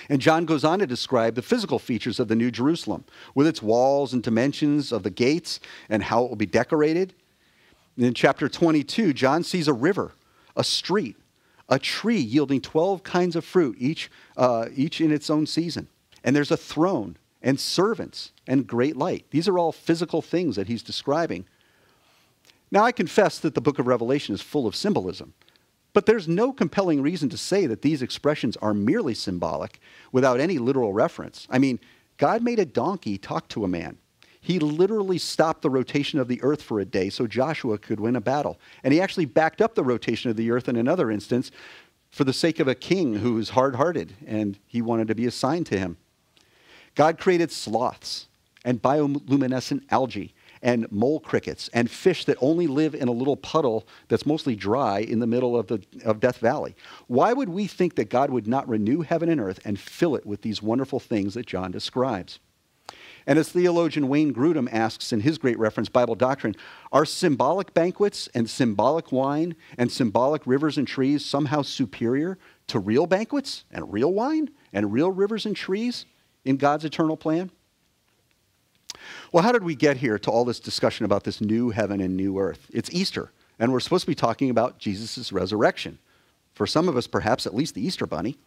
And 0.09 0.21
John 0.21 0.45
goes 0.45 0.63
on 0.63 0.79
to 0.79 0.87
describe 0.87 1.35
the 1.35 1.41
physical 1.41 1.79
features 1.79 2.19
of 2.19 2.27
the 2.27 2.35
New 2.35 2.51
Jerusalem, 2.51 3.05
with 3.35 3.47
its 3.47 3.61
walls 3.61 4.13
and 4.13 4.23
dimensions 4.23 4.91
of 4.91 5.03
the 5.03 5.09
gates 5.09 5.59
and 5.89 6.03
how 6.03 6.23
it 6.23 6.29
will 6.29 6.35
be 6.35 6.45
decorated. 6.45 7.13
In 7.97 8.13
chapter 8.13 8.47
22, 8.49 9.13
John 9.13 9.43
sees 9.43 9.67
a 9.67 9.73
river, 9.73 10.13
a 10.55 10.63
street, 10.63 11.17
a 11.69 11.79
tree 11.79 12.19
yielding 12.19 12.61
12 12.61 13.03
kinds 13.03 13.35
of 13.35 13.45
fruit, 13.45 13.75
each, 13.79 14.09
uh, 14.37 14.67
each 14.75 15.01
in 15.01 15.11
its 15.11 15.29
own 15.29 15.45
season. 15.45 15.87
And 16.23 16.35
there's 16.35 16.51
a 16.51 16.57
throne 16.57 17.17
and 17.41 17.59
servants 17.59 18.31
and 18.47 18.67
great 18.67 18.95
light. 18.95 19.25
These 19.31 19.47
are 19.47 19.57
all 19.57 19.71
physical 19.71 20.21
things 20.21 20.55
that 20.55 20.67
he's 20.67 20.83
describing. 20.83 21.45
Now, 22.71 22.83
I 22.83 22.91
confess 22.91 23.39
that 23.39 23.55
the 23.55 23.61
book 23.61 23.79
of 23.79 23.87
Revelation 23.87 24.33
is 24.33 24.41
full 24.41 24.65
of 24.65 24.75
symbolism, 24.75 25.33
but 25.93 26.05
there's 26.05 26.27
no 26.27 26.53
compelling 26.53 27.01
reason 27.01 27.29
to 27.29 27.37
say 27.37 27.65
that 27.67 27.81
these 27.81 28.01
expressions 28.01 28.57
are 28.57 28.73
merely 28.73 29.13
symbolic 29.13 29.79
without 30.11 30.39
any 30.39 30.57
literal 30.57 30.93
reference. 30.93 31.47
I 31.49 31.59
mean, 31.59 31.79
God 32.17 32.41
made 32.41 32.59
a 32.59 32.65
donkey 32.65 33.17
talk 33.17 33.47
to 33.49 33.65
a 33.65 33.67
man. 33.67 33.97
He 34.39 34.57
literally 34.57 35.19
stopped 35.19 35.61
the 35.61 35.69
rotation 35.69 36.17
of 36.17 36.27
the 36.27 36.41
earth 36.41 36.63
for 36.63 36.79
a 36.79 36.85
day 36.85 37.09
so 37.09 37.27
Joshua 37.27 37.77
could 37.77 37.99
win 37.99 38.15
a 38.15 38.21
battle. 38.21 38.59
And 38.83 38.93
he 38.93 38.99
actually 38.99 39.25
backed 39.25 39.61
up 39.61 39.75
the 39.75 39.83
rotation 39.83 40.31
of 40.31 40.37
the 40.37 40.49
earth 40.49 40.67
in 40.67 40.75
another 40.75 41.11
instance 41.11 41.51
for 42.09 42.23
the 42.23 42.33
sake 42.33 42.59
of 42.59 42.67
a 42.67 42.75
king 42.75 43.15
who 43.15 43.35
was 43.35 43.49
hard 43.49 43.75
hearted 43.75 44.13
and 44.25 44.57
he 44.65 44.81
wanted 44.81 45.07
to 45.09 45.15
be 45.15 45.27
assigned 45.27 45.67
to 45.67 45.77
him. 45.77 45.97
God 46.95 47.19
created 47.19 47.51
sloths 47.51 48.27
and 48.65 48.81
bioluminescent 48.81 49.83
algae 49.91 50.33
and 50.61 50.91
mole 50.91 51.19
crickets 51.19 51.69
and 51.73 51.89
fish 51.89 52.25
that 52.25 52.37
only 52.39 52.67
live 52.67 52.93
in 52.93 53.07
a 53.07 53.11
little 53.11 53.37
puddle 53.37 53.87
that's 54.07 54.25
mostly 54.25 54.55
dry 54.55 54.99
in 54.99 55.19
the 55.19 55.27
middle 55.27 55.57
of, 55.57 55.67
the, 55.67 55.83
of 56.05 56.19
Death 56.19 56.37
Valley. 56.37 56.75
Why 57.07 57.33
would 57.33 57.49
we 57.49 57.67
think 57.67 57.95
that 57.95 58.09
God 58.09 58.29
would 58.29 58.47
not 58.47 58.67
renew 58.69 59.01
heaven 59.01 59.29
and 59.29 59.41
earth 59.41 59.59
and 59.65 59.79
fill 59.79 60.15
it 60.15 60.25
with 60.25 60.41
these 60.41 60.61
wonderful 60.61 60.99
things 60.99 61.33
that 61.33 61.45
John 61.45 61.71
describes? 61.71 62.39
And 63.27 63.37
as 63.37 63.49
theologian 63.49 64.07
Wayne 64.07 64.33
Grudem 64.33 64.67
asks 64.71 65.13
in 65.13 65.21
his 65.21 65.37
great 65.37 65.59
reference, 65.59 65.89
Bible 65.89 66.15
Doctrine, 66.15 66.55
are 66.91 67.05
symbolic 67.05 67.73
banquets 67.73 68.27
and 68.33 68.49
symbolic 68.49 69.11
wine 69.11 69.55
and 69.77 69.91
symbolic 69.91 70.45
rivers 70.47 70.77
and 70.77 70.87
trees 70.87 71.23
somehow 71.23 71.61
superior 71.61 72.37
to 72.67 72.79
real 72.79 73.05
banquets 73.05 73.65
and 73.71 73.93
real 73.93 74.11
wine 74.11 74.49
and 74.73 74.91
real 74.91 75.11
rivers 75.11 75.45
and 75.45 75.55
trees 75.55 76.05
in 76.45 76.57
God's 76.57 76.85
eternal 76.85 77.17
plan? 77.17 77.51
Well, 79.31 79.43
how 79.43 79.51
did 79.51 79.63
we 79.63 79.75
get 79.75 79.97
here 79.97 80.19
to 80.19 80.31
all 80.31 80.45
this 80.45 80.59
discussion 80.59 81.05
about 81.05 81.23
this 81.23 81.41
new 81.41 81.69
heaven 81.69 82.01
and 82.01 82.15
new 82.15 82.39
earth? 82.39 82.67
It's 82.73 82.89
Easter, 82.91 83.31
and 83.59 83.71
we're 83.71 83.79
supposed 83.79 84.03
to 84.03 84.11
be 84.11 84.15
talking 84.15 84.49
about 84.49 84.79
Jesus' 84.79 85.31
resurrection. 85.31 85.99
For 86.53 86.67
some 86.67 86.89
of 86.89 86.97
us, 86.97 87.07
perhaps 87.07 87.45
at 87.45 87.55
least 87.55 87.75
the 87.75 87.85
Easter 87.85 88.05
bunny. 88.05 88.37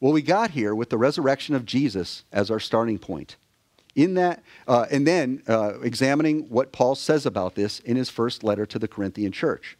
Well, 0.00 0.12
we 0.12 0.22
got 0.22 0.52
here 0.52 0.74
with 0.74 0.90
the 0.90 0.98
resurrection 0.98 1.54
of 1.54 1.66
Jesus 1.66 2.24
as 2.32 2.50
our 2.50 2.60
starting 2.60 2.98
point. 2.98 3.36
In 3.94 4.14
that, 4.14 4.42
uh, 4.68 4.86
and 4.90 5.06
then 5.06 5.42
uh, 5.48 5.80
examining 5.80 6.48
what 6.48 6.72
Paul 6.72 6.94
says 6.94 7.26
about 7.26 7.54
this 7.54 7.80
in 7.80 7.96
his 7.96 8.08
first 8.08 8.44
letter 8.44 8.64
to 8.64 8.78
the 8.78 8.88
Corinthian 8.88 9.32
church. 9.32 9.76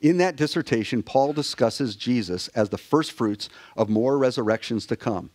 In 0.00 0.16
that 0.16 0.36
dissertation, 0.36 1.02
Paul 1.02 1.32
discusses 1.34 1.94
Jesus 1.94 2.48
as 2.48 2.70
the 2.70 2.78
first 2.78 3.12
fruits 3.12 3.48
of 3.76 3.90
more 3.90 4.16
resurrections 4.16 4.86
to 4.86 4.96
come, 4.96 5.30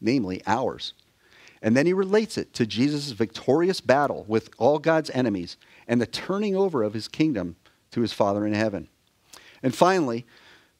namely 0.00 0.40
ours. 0.46 0.94
And 1.60 1.76
then 1.76 1.86
he 1.86 1.92
relates 1.92 2.38
it 2.38 2.52
to 2.54 2.66
Jesus' 2.66 3.10
victorious 3.10 3.80
battle 3.80 4.24
with 4.28 4.50
all 4.58 4.78
God's 4.78 5.10
enemies 5.10 5.56
and 5.86 6.00
the 6.00 6.06
turning 6.06 6.54
over 6.54 6.82
of 6.82 6.94
his 6.94 7.08
kingdom 7.08 7.56
to 7.90 8.00
his 8.00 8.12
Father 8.12 8.46
in 8.46 8.52
heaven. 8.52 8.88
And 9.62 9.74
finally, 9.74 10.24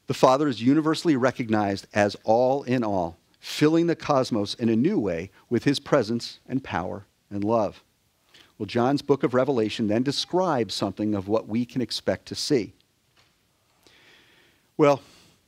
the 0.07 0.15
Father 0.15 0.49
is 0.49 0.63
universally 0.63 1.17
recognized 1.17 1.87
as 1.93 2.17
all 2.25 2.63
in 2.63 2.85
all, 2.85 3.17
filling 3.41 3.87
the 3.87 3.97
cosmos 3.97 4.55
in 4.55 4.69
a 4.69 4.77
new 4.77 4.99
way 4.99 5.31
with 5.51 5.65
his 5.65 5.81
presence 5.81 6.39
and 6.49 6.63
power 6.63 7.07
and 7.31 7.45
love. 7.45 7.83
Well, 8.57 8.67
John's 8.67 9.03
book 9.03 9.23
of 9.23 9.35
Revelation 9.35 9.87
then 9.87 10.03
describes 10.03 10.75
something 10.75 11.15
of 11.15 11.29
what 11.29 11.49
we 11.49 11.65
can 11.65 11.81
expect 11.81 12.27
to 12.27 12.35
see. 12.35 12.73
Well, 14.77 15.03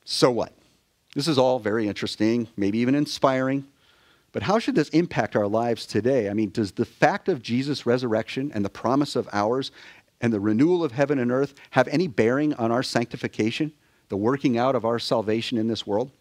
so 0.05 0.31
what? 0.31 0.53
This 1.15 1.27
is 1.27 1.39
all 1.39 1.59
very 1.59 1.89
interesting, 1.89 2.49
maybe 2.57 2.79
even 2.79 2.95
inspiring. 2.95 3.67
But 4.33 4.45
how 4.45 4.59
should 4.59 4.77
this 4.77 4.91
impact 4.91 5.35
our 5.35 5.49
lives 5.49 5.87
today? 5.87 6.29
I 6.31 6.35
mean, 6.35 6.51
does 6.51 6.73
the 6.73 6.85
fact 6.85 7.29
of 7.29 7.43
Jesus' 7.43 7.85
resurrection 7.85 8.53
and 8.55 8.65
the 8.65 8.71
promise 8.71 9.17
of 9.17 9.29
ours 9.33 9.73
and 10.21 10.33
the 10.33 10.41
renewal 10.41 10.85
of 10.85 10.93
heaven 10.93 11.19
and 11.19 11.33
earth 11.33 11.55
have 11.71 11.89
any 11.89 12.07
bearing 12.07 12.55
on 12.55 12.71
our 12.71 12.83
sanctification, 12.83 13.73
the 14.09 14.17
working 14.17 14.57
out 14.57 14.77
of 14.77 14.85
our 14.85 14.99
salvation 14.99 15.59
in 15.59 15.67
this 15.67 15.87
world? 15.87 16.13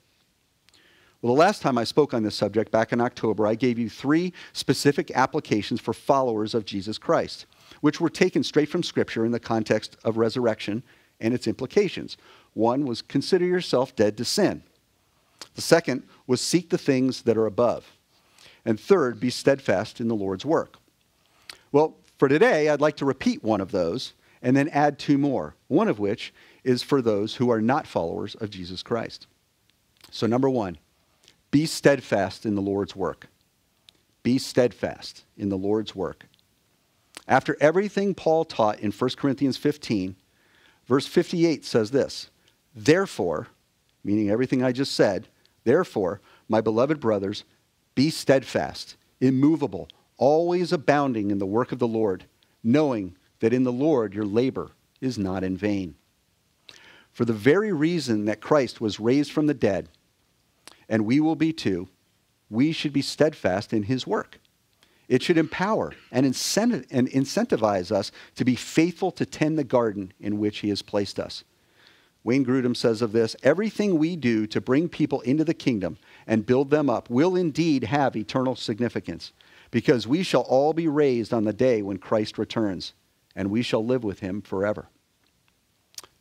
Well, 1.22 1.36
the 1.36 1.40
last 1.40 1.62
time 1.62 1.78
I 1.78 1.84
spoke 1.84 2.14
on 2.14 2.24
this 2.24 2.36
subject, 2.36 2.72
back 2.72 2.94
in 2.94 3.02
October, 3.02 3.46
I 3.46 3.56
gave 3.56 3.78
you 3.78 3.90
three 3.90 4.34
specific 4.54 5.12
applications 5.12 5.82
for 5.82 5.94
followers 5.94 6.54
of 6.54 6.66
Jesus 6.66 6.98
Christ, 6.98 7.46
which 7.82 8.00
were 8.00 8.10
taken 8.10 8.42
straight 8.42 8.70
from 8.70 8.84
Scripture 8.84 9.26
in 9.26 9.34
the 9.34 9.40
context 9.40 9.98
of 10.06 10.18
resurrection 10.18 10.82
and 11.20 11.34
its 11.34 11.46
implications. 11.46 12.16
One 12.54 12.86
was 12.86 13.02
consider 13.02 13.46
yourself 13.46 13.96
dead 13.96 14.16
to 14.18 14.26
sin. 14.26 14.64
The 15.56 15.62
second 15.62 16.04
was 16.26 16.40
seek 16.40 16.70
the 16.70 16.78
things 16.78 17.24
that 17.24 17.38
are 17.38 17.46
above. 17.46 17.86
And 18.66 18.80
third, 18.80 19.20
be 19.20 19.30
steadfast 19.30 20.00
in 20.00 20.08
the 20.08 20.16
Lord's 20.16 20.46
work. 20.46 20.78
Well, 21.72 21.96
for 22.18 22.28
today, 22.28 22.70
I'd 22.70 22.82
like 22.82 22.98
to 22.98 23.06
repeat 23.06 23.44
one 23.44 23.62
of 23.62 23.72
those 23.72 24.14
and 24.42 24.56
then 24.56 24.70
add 24.70 25.00
two 25.00 25.18
more, 25.18 25.56
one 25.68 25.88
of 25.88 26.00
which 26.00 26.34
is 26.64 26.84
for 26.84 27.02
those 27.02 27.36
who 27.36 27.50
are 27.50 27.62
not 27.62 27.88
followers 27.88 28.36
of 28.36 28.50
Jesus 28.50 28.84
Christ. 28.84 29.28
So, 30.12 30.28
number 30.28 30.50
one, 30.50 30.78
be 31.52 31.66
steadfast 31.66 32.46
in 32.46 32.56
the 32.56 32.62
Lord's 32.62 32.96
work. 32.96 33.28
Be 34.24 34.38
steadfast 34.38 35.24
in 35.38 35.50
the 35.50 35.58
Lord's 35.58 35.96
work. 35.96 36.26
After 37.28 37.58
everything 37.62 38.16
Paul 38.16 38.44
taught 38.46 38.80
in 38.80 38.92
1 38.92 39.10
Corinthians 39.18 39.58
15, 39.58 40.16
verse 40.88 41.06
58 41.06 41.64
says 41.64 41.92
this 41.92 42.30
Therefore, 42.76 43.48
meaning 44.04 44.30
everything 44.30 44.64
I 44.64 44.72
just 44.72 44.94
said, 44.94 45.28
therefore, 45.64 46.22
my 46.48 46.62
beloved 46.62 47.00
brothers, 47.00 47.44
be 48.00 48.10
steadfast, 48.10 48.96
immovable, 49.20 49.90
always 50.16 50.72
abounding 50.72 51.32
in 51.32 51.38
the 51.38 51.46
work 51.46 51.74
of 51.74 51.80
the 51.80 51.88
Lord, 51.88 52.24
knowing 52.64 53.18
that 53.42 53.52
in 53.52 53.66
the 53.66 53.74
Lord 53.74 54.14
your 54.14 54.24
labor 54.24 54.72
is 55.02 55.18
not 55.18 55.44
in 55.44 55.58
vain. 55.58 55.96
For 57.12 57.26
the 57.26 57.34
very 57.34 57.74
reason 57.74 58.24
that 58.24 58.40
Christ 58.40 58.80
was 58.80 59.02
raised 59.02 59.34
from 59.34 59.48
the 59.48 59.54
dead, 59.54 59.90
and 60.88 61.06
we 61.06 61.20
will 61.20 61.36
be 61.36 61.52
too, 61.52 61.90
we 62.50 62.72
should 62.72 62.94
be 62.94 63.02
steadfast 63.02 63.74
in 63.74 63.84
his 63.84 64.08
work. 64.08 64.40
It 65.10 65.22
should 65.22 65.38
empower 65.38 65.92
and 66.10 66.26
incentivize 66.26 67.92
us 67.92 68.14
to 68.36 68.46
be 68.46 68.56
faithful 68.56 69.12
to 69.12 69.26
tend 69.26 69.60
the 69.60 69.66
garden 69.66 70.14
in 70.22 70.40
which 70.40 70.60
he 70.60 70.70
has 70.70 70.82
placed 70.82 71.20
us. 71.20 71.44
Wayne 72.24 72.46
Grudem 72.46 72.76
says 72.76 73.02
of 73.02 73.12
this 73.12 73.36
everything 73.44 73.98
we 73.98 74.16
do 74.16 74.46
to 74.48 74.60
bring 74.60 74.90
people 74.90 75.22
into 75.22 75.46
the 75.46 75.54
kingdom 75.54 75.98
and 76.28 76.46
build 76.46 76.70
them 76.70 76.90
up 76.90 77.10
will 77.10 77.36
indeed 77.36 77.86
have 77.86 78.16
eternal 78.16 78.56
significance, 78.56 79.32
because 79.72 80.08
we 80.08 80.24
shall 80.24 80.42
all 80.42 80.74
be 80.74 80.88
raised 80.88 81.34
on 81.34 81.46
the 81.46 81.54
day 81.54 81.82
when 81.82 81.98
Christ 81.98 82.38
returns, 82.38 82.94
and 83.36 83.50
we 83.50 83.62
shall 83.62 83.86
live 83.86 84.04
with 84.04 84.20
him 84.20 84.42
forever. 84.42 84.90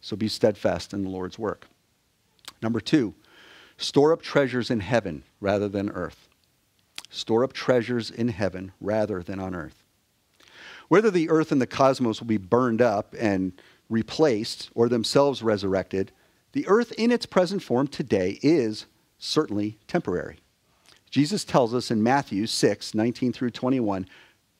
So 0.00 0.16
be 0.16 0.28
steadfast 0.28 0.92
in 0.92 1.02
the 1.02 1.10
Lord's 1.10 1.38
work. 1.38 1.66
Number 2.62 2.80
two, 2.80 3.14
store 3.76 4.12
up 4.12 4.22
treasures 4.22 4.70
in 4.70 4.80
heaven 4.80 5.24
rather 5.40 5.68
than 5.68 5.90
earth. 5.90 6.28
Store 7.10 7.42
up 7.42 7.52
treasures 7.52 8.10
in 8.10 8.28
heaven 8.28 8.72
rather 8.80 9.22
than 9.22 9.40
on 9.40 9.54
earth. 9.54 9.82
Whether 10.88 11.10
the 11.10 11.28
earth 11.30 11.52
and 11.52 11.60
the 11.60 11.66
cosmos 11.66 12.20
will 12.20 12.28
be 12.28 12.36
burned 12.36 12.80
up 12.80 13.14
and 13.18 13.60
replaced 13.88 14.70
or 14.74 14.88
themselves 14.88 15.42
resurrected, 15.42 16.12
the 16.52 16.66
earth 16.68 16.92
in 16.92 17.10
its 17.10 17.26
present 17.26 17.62
form 17.62 17.86
today 17.86 18.38
is 18.42 18.86
certainly 19.18 19.78
temporary. 19.86 20.38
Jesus 21.10 21.44
tells 21.44 21.74
us 21.74 21.90
in 21.90 22.02
Matthew 22.02 22.46
6 22.46 22.94
19 22.94 23.32
through 23.32 23.50
21 23.50 24.06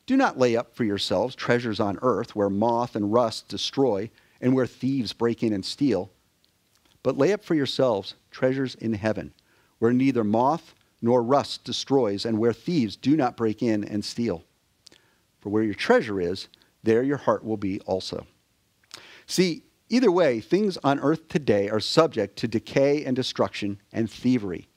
Do 0.07 0.17
not 0.17 0.39
lay 0.39 0.57
up 0.57 0.75
for 0.75 0.85
yourselves 0.85 1.35
treasures 1.35 1.81
on 1.81 1.99
earth 2.03 2.35
where 2.35 2.51
moth 2.51 2.97
and 2.97 3.13
rust 3.13 3.49
destroy 3.49 4.11
and 4.41 4.55
where 4.55 4.67
thieves 4.67 5.13
break 5.13 5.43
in 5.43 5.53
and 5.53 5.65
steal, 5.65 6.11
but 7.03 7.19
lay 7.19 7.33
up 7.33 7.45
for 7.45 7.55
yourselves 7.55 8.15
treasures 8.31 8.75
in 8.77 8.95
heaven 8.95 9.33
where 9.79 9.93
neither 9.93 10.25
moth 10.25 10.75
nor 11.01 11.23
rust 11.23 11.65
destroys 11.65 12.25
and 12.25 12.39
where 12.39 12.53
thieves 12.53 12.97
do 12.97 13.17
not 13.17 13.37
break 13.37 13.63
in 13.63 13.85
and 13.85 14.05
steal. 14.05 14.45
For 15.41 15.51
where 15.51 15.63
your 15.63 15.75
treasure 15.75 16.21
is, 16.21 16.49
there 16.83 17.03
your 17.03 17.17
heart 17.17 17.45
will 17.45 17.57
be 17.57 17.81
also. 17.81 18.27
See, 19.29 19.63
either 19.89 20.11
way, 20.11 20.41
things 20.41 20.79
on 20.83 20.99
earth 20.99 21.29
today 21.29 21.69
are 21.69 21.81
subject 21.81 22.37
to 22.39 22.49
decay 22.49 23.05
and 23.05 23.15
destruction 23.15 23.79
and 23.93 24.11
thievery. 24.11 24.69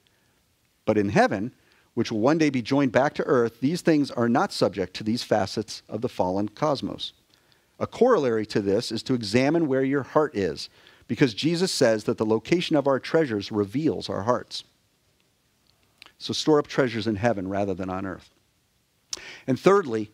But 0.86 0.98
in 0.98 1.10
heaven, 1.10 1.54
which 1.94 2.12
will 2.12 2.20
one 2.20 2.38
day 2.38 2.50
be 2.50 2.62
joined 2.62 2.92
back 2.92 3.14
to 3.16 3.24
earth, 3.24 3.62
these 3.62 3.82
things 3.82 4.12
are 4.12 4.30
not 4.30 4.52
subject 4.52 4.94
to 4.96 5.04
these 5.04 5.24
facets 5.24 5.82
of 5.90 6.02
the 6.02 6.10
fallen 6.10 6.50
cosmos. 6.50 7.14
A 7.80 7.88
corollary 7.88 8.46
to 8.48 8.62
this 8.62 8.92
is 8.92 9.02
to 9.04 9.14
examine 9.14 9.68
where 9.68 9.84
your 9.84 10.04
heart 10.04 10.36
is, 10.36 10.70
because 11.08 11.34
Jesus 11.34 11.72
says 11.72 12.04
that 12.04 12.18
the 12.18 12.26
location 12.26 12.76
of 12.76 12.88
our 12.88 13.00
treasures 13.00 13.52
reveals 13.52 14.10
our 14.10 14.24
hearts. 14.24 14.64
So 16.18 16.34
store 16.34 16.60
up 16.60 16.68
treasures 16.68 17.08
in 17.08 17.16
heaven 17.16 17.48
rather 17.48 17.74
than 17.74 17.90
on 17.90 18.06
earth. 18.06 18.30
And 19.48 19.60
thirdly, 19.60 20.12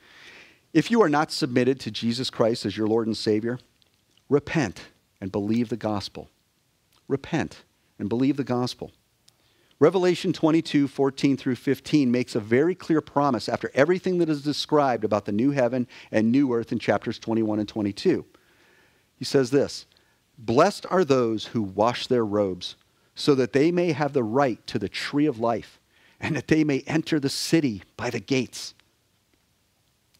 if 0.73 0.91
you 0.91 1.01
are 1.01 1.09
not 1.09 1.31
submitted 1.31 1.79
to 1.81 1.91
Jesus 1.91 2.29
Christ 2.29 2.65
as 2.65 2.77
your 2.77 2.87
Lord 2.87 3.07
and 3.07 3.17
Savior, 3.17 3.59
repent 4.29 4.81
and 5.21 5.31
believe 5.31 5.69
the 5.69 5.77
gospel. 5.77 6.29
Repent 7.07 7.63
and 7.99 8.09
believe 8.09 8.37
the 8.37 8.43
gospel. 8.43 8.91
Revelation 9.79 10.33
22, 10.33 10.87
14 10.87 11.37
through 11.37 11.55
15 11.55 12.11
makes 12.11 12.35
a 12.35 12.39
very 12.39 12.73
clear 12.73 12.99
promise 12.99 13.47
after 13.47 13.69
everything 13.75 14.17
that 14.17 14.29
is 14.29 14.41
described 14.41 15.03
about 15.03 15.25
the 15.25 15.31
new 15.31 15.51
heaven 15.51 15.87
and 16.11 16.31
new 16.31 16.51
earth 16.51 16.71
in 16.71 16.79
chapters 16.79 17.19
21 17.19 17.59
and 17.59 17.69
22. 17.69 18.25
He 19.15 19.25
says 19.25 19.51
this 19.51 19.85
Blessed 20.37 20.85
are 20.89 21.05
those 21.05 21.47
who 21.47 21.61
wash 21.61 22.07
their 22.07 22.25
robes, 22.25 22.75
so 23.13 23.35
that 23.35 23.53
they 23.53 23.71
may 23.71 23.91
have 23.91 24.13
the 24.13 24.23
right 24.23 24.65
to 24.67 24.79
the 24.79 24.89
tree 24.89 25.27
of 25.27 25.39
life, 25.39 25.79
and 26.19 26.35
that 26.35 26.47
they 26.47 26.63
may 26.63 26.81
enter 26.87 27.19
the 27.19 27.29
city 27.29 27.83
by 27.97 28.09
the 28.09 28.19
gates. 28.19 28.73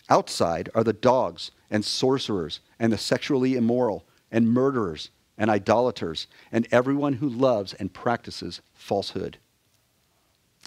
Outside 0.10 0.70
are 0.76 0.84
the 0.84 0.94
dogs 0.94 1.52
and 1.70 1.84
sorcerers 1.84 2.60
and 2.80 2.92
the 2.92 2.98
sexually 2.98 3.56
immoral 3.56 4.06
and 4.32 4.50
murderers 4.50 5.10
and 5.38 5.50
idolaters 5.50 6.28
and 6.52 6.68
everyone 6.72 7.14
who 7.14 7.30
loves 7.30 7.74
and 7.74 7.94
practices 7.94 8.62
falsehood. 8.74 9.38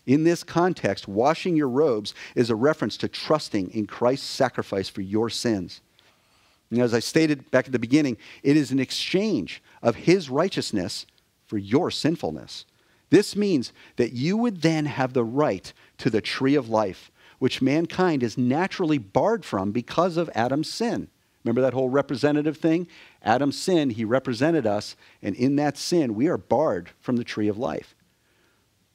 In 0.07 0.25
this 0.25 0.43
context, 0.43 1.09
washing 1.09 1.57
your 1.57 1.69
robes 1.69 2.15
is 2.35 2.51
a 2.51 2.57
reference 2.57 2.97
to 2.99 3.09
trusting 3.09 3.71
in 3.71 3.87
Christ's 3.87 4.27
sacrifice 4.27 4.89
for 4.89 5.03
your 5.03 5.29
sins. 5.29 5.81
And 6.71 6.81
as 6.81 6.95
I 6.95 7.01
stated 7.01 7.51
back 7.51 7.67
at 7.67 7.73
the 7.73 7.79
beginning, 7.79 8.17
it 8.43 8.57
is 8.57 8.71
an 8.71 8.79
exchange 8.79 9.63
of 9.83 9.97
his 9.97 10.31
righteousness 10.31 11.05
for 11.47 11.59
your 11.59 11.91
sinfulness. 11.91 12.65
This 13.11 13.35
means 13.35 13.73
that 13.97 14.13
you 14.13 14.37
would 14.37 14.63
then 14.63 14.87
have 14.87 15.13
the 15.13 15.25
right 15.25 15.73
to 15.99 16.11
the 16.11 16.21
tree 16.21 16.55
of 16.55 16.69
life, 16.69 17.11
which 17.41 17.61
mankind 17.61 18.23
is 18.23 18.39
naturally 18.39 18.99
barred 18.99 19.45
from 19.45 19.73
because 19.73 20.17
of 20.17 20.31
Adam's 20.35 20.71
sin. 20.71 21.09
Remember 21.45 21.63
that 21.63 21.73
whole 21.73 21.89
representative 21.89 22.59
thing? 22.59 22.87
Adam's 23.23 23.59
sin, 23.59 23.91
he 23.91 24.05
represented 24.05 24.67
us, 24.67 24.97
and 25.23 25.35
in 25.35 25.57
that 25.57 25.79
sin, 25.79 26.15
we 26.15 26.29
are 26.29 26.37
barred 26.37 26.91
from 27.01 27.17
the 27.17 27.25
tree 27.25 27.49
of 27.49 27.57
life. 27.57 27.95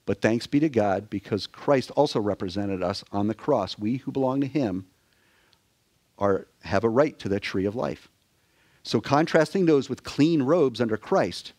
But 0.05 0.21
thanks 0.21 0.45
be 0.45 0.59
to 0.59 0.69
God, 0.69 1.09
because 1.09 1.47
Christ 1.47 1.89
also 1.91 2.19
represented 2.19 2.83
us 2.83 3.03
on 3.11 3.27
the 3.27 3.33
cross. 3.33 3.79
We 3.79 3.97
who 3.97 4.11
belong 4.11 4.41
to 4.41 4.47
him 4.47 4.85
are, 6.17 6.47
have 6.63 6.83
a 6.83 6.89
right 6.89 7.17
to 7.19 7.29
that 7.29 7.41
tree 7.41 7.65
of 7.65 7.75
life. 7.75 8.09
So, 8.83 9.01
contrasting 9.01 9.65
those 9.65 9.89
with 9.89 10.03
clean 10.03 10.43
robes 10.43 10.79
under 10.79 10.97
Christ 10.97 11.53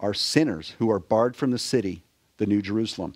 are 0.00 0.12
sinners 0.12 0.74
who 0.80 0.90
are 0.90 0.98
barred 0.98 1.36
from 1.36 1.52
the 1.52 1.58
city, 1.58 2.02
the 2.38 2.46
New 2.46 2.60
Jerusalem. 2.60 3.14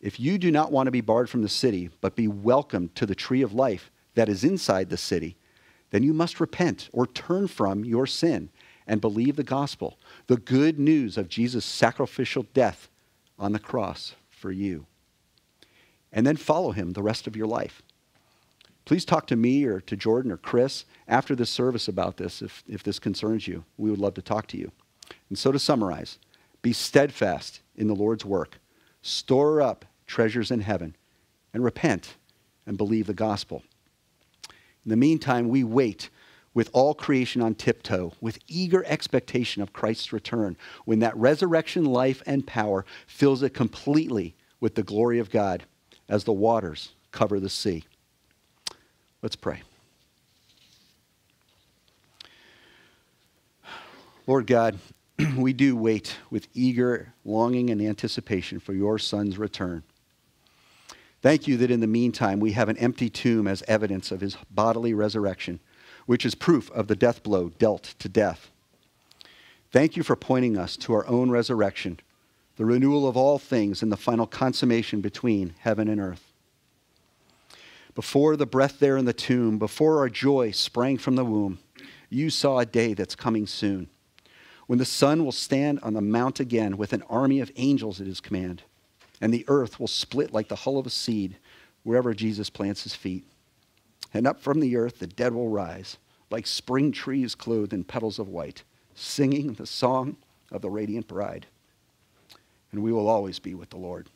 If 0.00 0.20
you 0.20 0.38
do 0.38 0.52
not 0.52 0.70
want 0.70 0.86
to 0.86 0.92
be 0.92 1.00
barred 1.00 1.28
from 1.28 1.42
the 1.42 1.48
city, 1.48 1.90
but 2.00 2.14
be 2.14 2.28
welcomed 2.28 2.94
to 2.94 3.06
the 3.06 3.16
tree 3.16 3.42
of 3.42 3.52
life 3.52 3.90
that 4.14 4.28
is 4.28 4.44
inside 4.44 4.88
the 4.88 4.96
city, 4.96 5.36
then 5.92 6.02
you 6.02 6.12
must 6.12 6.40
repent 6.40 6.88
or 6.92 7.06
turn 7.06 7.46
from 7.46 7.84
your 7.84 8.06
sin 8.06 8.48
and 8.86 9.00
believe 9.00 9.36
the 9.36 9.44
gospel, 9.44 9.98
the 10.26 10.38
good 10.38 10.78
news 10.78 11.16
of 11.16 11.28
Jesus' 11.28 11.64
sacrificial 11.64 12.46
death 12.54 12.88
on 13.38 13.52
the 13.52 13.58
cross 13.58 14.14
for 14.30 14.50
you. 14.50 14.86
And 16.10 16.26
then 16.26 16.36
follow 16.36 16.72
him 16.72 16.92
the 16.92 17.02
rest 17.02 17.26
of 17.26 17.36
your 17.36 17.46
life. 17.46 17.82
Please 18.84 19.04
talk 19.04 19.26
to 19.28 19.36
me 19.36 19.64
or 19.64 19.80
to 19.82 19.96
Jordan 19.96 20.32
or 20.32 20.38
Chris 20.38 20.86
after 21.06 21.36
this 21.36 21.50
service 21.50 21.88
about 21.88 22.16
this 22.16 22.42
if, 22.42 22.64
if 22.66 22.82
this 22.82 22.98
concerns 22.98 23.46
you. 23.46 23.64
We 23.76 23.90
would 23.90 24.00
love 24.00 24.14
to 24.14 24.22
talk 24.22 24.46
to 24.48 24.58
you. 24.58 24.72
And 25.28 25.38
so 25.38 25.52
to 25.52 25.58
summarize, 25.58 26.18
be 26.62 26.72
steadfast 26.72 27.60
in 27.76 27.86
the 27.86 27.94
Lord's 27.94 28.24
work, 28.24 28.58
store 29.02 29.60
up 29.60 29.84
treasures 30.06 30.50
in 30.50 30.60
heaven, 30.60 30.96
and 31.52 31.62
repent 31.62 32.14
and 32.66 32.78
believe 32.78 33.06
the 33.06 33.14
gospel. 33.14 33.62
In 34.84 34.90
the 34.90 34.96
meantime, 34.96 35.48
we 35.48 35.64
wait 35.64 36.10
with 36.54 36.68
all 36.72 36.94
creation 36.94 37.40
on 37.40 37.54
tiptoe, 37.54 38.12
with 38.20 38.38
eager 38.46 38.84
expectation 38.86 39.62
of 39.62 39.72
Christ's 39.72 40.12
return, 40.12 40.56
when 40.84 40.98
that 40.98 41.16
resurrection 41.16 41.84
life 41.84 42.22
and 42.26 42.46
power 42.46 42.84
fills 43.06 43.42
it 43.42 43.54
completely 43.54 44.34
with 44.60 44.74
the 44.74 44.82
glory 44.82 45.18
of 45.18 45.30
God 45.30 45.64
as 46.08 46.24
the 46.24 46.32
waters 46.32 46.92
cover 47.10 47.40
the 47.40 47.48
sea. 47.48 47.84
Let's 49.22 49.36
pray. 49.36 49.62
Lord 54.26 54.46
God, 54.46 54.78
we 55.36 55.52
do 55.52 55.76
wait 55.76 56.16
with 56.30 56.48
eager 56.54 57.12
longing 57.24 57.70
and 57.70 57.80
anticipation 57.80 58.60
for 58.60 58.72
your 58.72 58.98
Son's 58.98 59.38
return. 59.38 59.82
Thank 61.22 61.46
you 61.46 61.56
that 61.58 61.70
in 61.70 61.78
the 61.78 61.86
meantime 61.86 62.40
we 62.40 62.52
have 62.52 62.68
an 62.68 62.76
empty 62.78 63.08
tomb 63.08 63.46
as 63.46 63.62
evidence 63.68 64.10
of 64.10 64.20
his 64.20 64.36
bodily 64.50 64.92
resurrection, 64.92 65.60
which 66.04 66.26
is 66.26 66.34
proof 66.34 66.68
of 66.72 66.88
the 66.88 66.96
death 66.96 67.22
blow 67.22 67.50
dealt 67.50 67.94
to 68.00 68.08
death. 68.08 68.50
Thank 69.70 69.96
you 69.96 70.02
for 70.02 70.16
pointing 70.16 70.58
us 70.58 70.76
to 70.78 70.92
our 70.92 71.06
own 71.06 71.30
resurrection, 71.30 72.00
the 72.56 72.64
renewal 72.64 73.06
of 73.06 73.16
all 73.16 73.38
things, 73.38 73.82
and 73.82 73.92
the 73.92 73.96
final 73.96 74.26
consummation 74.26 75.00
between 75.00 75.54
heaven 75.60 75.86
and 75.86 76.00
earth. 76.00 76.32
Before 77.94 78.36
the 78.36 78.44
breath 78.44 78.80
there 78.80 78.96
in 78.96 79.04
the 79.04 79.12
tomb, 79.12 79.58
before 79.58 79.98
our 79.98 80.08
joy 80.08 80.50
sprang 80.50 80.98
from 80.98 81.14
the 81.14 81.24
womb, 81.24 81.60
you 82.10 82.30
saw 82.30 82.58
a 82.58 82.66
day 82.66 82.94
that's 82.94 83.14
coming 83.14 83.46
soon 83.46 83.88
when 84.66 84.78
the 84.78 84.84
sun 84.84 85.24
will 85.24 85.32
stand 85.32 85.78
on 85.82 85.92
the 85.92 86.00
mount 86.00 86.40
again 86.40 86.76
with 86.76 86.92
an 86.92 87.02
army 87.02 87.40
of 87.40 87.50
angels 87.56 88.00
at 88.00 88.06
his 88.06 88.20
command, 88.20 88.62
and 89.22 89.32
the 89.32 89.44
earth 89.46 89.78
will 89.78 89.86
split 89.86 90.34
like 90.34 90.48
the 90.48 90.56
hull 90.56 90.78
of 90.78 90.84
a 90.84 90.90
seed 90.90 91.36
wherever 91.84 92.12
Jesus 92.12 92.50
plants 92.50 92.82
his 92.82 92.94
feet. 92.94 93.24
And 94.12 94.26
up 94.26 94.42
from 94.42 94.60
the 94.60 94.76
earth 94.76 94.98
the 94.98 95.06
dead 95.06 95.32
will 95.32 95.48
rise, 95.48 95.96
like 96.28 96.46
spring 96.46 96.90
trees 96.90 97.34
clothed 97.36 97.72
in 97.72 97.84
petals 97.84 98.18
of 98.18 98.28
white, 98.28 98.64
singing 98.94 99.54
the 99.54 99.64
song 99.64 100.16
of 100.50 100.60
the 100.60 100.68
radiant 100.68 101.06
bride. 101.06 101.46
And 102.72 102.82
we 102.82 102.92
will 102.92 103.08
always 103.08 103.38
be 103.38 103.54
with 103.54 103.70
the 103.70 103.76
Lord. 103.76 104.08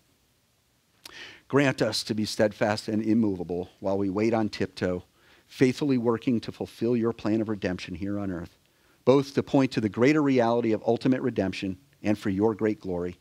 Grant 1.46 1.80
us 1.80 2.02
to 2.02 2.14
be 2.14 2.24
steadfast 2.24 2.88
and 2.88 3.00
immovable 3.00 3.70
while 3.78 3.96
we 3.96 4.10
wait 4.10 4.34
on 4.34 4.48
tiptoe, 4.48 5.04
faithfully 5.46 5.98
working 5.98 6.40
to 6.40 6.50
fulfill 6.50 6.96
your 6.96 7.12
plan 7.12 7.40
of 7.40 7.48
redemption 7.48 7.94
here 7.94 8.18
on 8.18 8.32
earth, 8.32 8.56
both 9.04 9.34
to 9.34 9.42
point 9.44 9.70
to 9.70 9.80
the 9.80 9.88
greater 9.88 10.20
reality 10.20 10.72
of 10.72 10.82
ultimate 10.84 11.22
redemption 11.22 11.78
and 12.02 12.18
for 12.18 12.30
your 12.30 12.56
great 12.56 12.80
glory. 12.80 13.16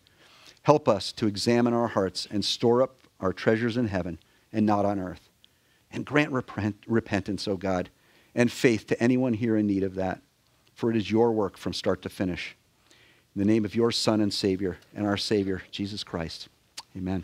Help 0.66 0.90
us 0.90 1.12
to 1.12 1.28
examine 1.28 1.76
our 1.76 1.90
hearts 1.90 2.28
and 2.32 2.44
store 2.44 2.82
up 2.82 2.96
our 3.20 3.32
treasures 3.32 3.78
in 3.78 3.88
heaven 3.88 4.18
and 4.52 4.66
not 4.66 4.84
on 4.84 5.00
earth. 5.00 5.30
And 5.92 6.04
grant 6.04 6.32
repent, 6.32 6.78
repentance, 6.88 7.48
O 7.48 7.56
God, 7.56 7.92
and 8.34 8.52
faith 8.52 8.88
to 8.88 9.00
anyone 9.00 9.34
here 9.34 9.56
in 9.58 9.68
need 9.68 9.84
of 9.84 9.94
that, 9.94 10.22
for 10.74 10.90
it 10.90 10.98
is 10.98 11.12
your 11.12 11.32
work 11.32 11.56
from 11.56 11.72
start 11.72 12.02
to 12.02 12.10
finish. 12.10 12.56
In 13.36 13.40
the 13.40 13.46
name 13.46 13.64
of 13.64 13.76
your 13.76 13.92
Son 13.92 14.22
and 14.22 14.34
Savior 14.34 14.80
and 14.96 15.06
our 15.06 15.18
Savior, 15.18 15.62
Jesus 15.70 16.04
Christ. 16.04 16.50
Amen. 16.98 17.24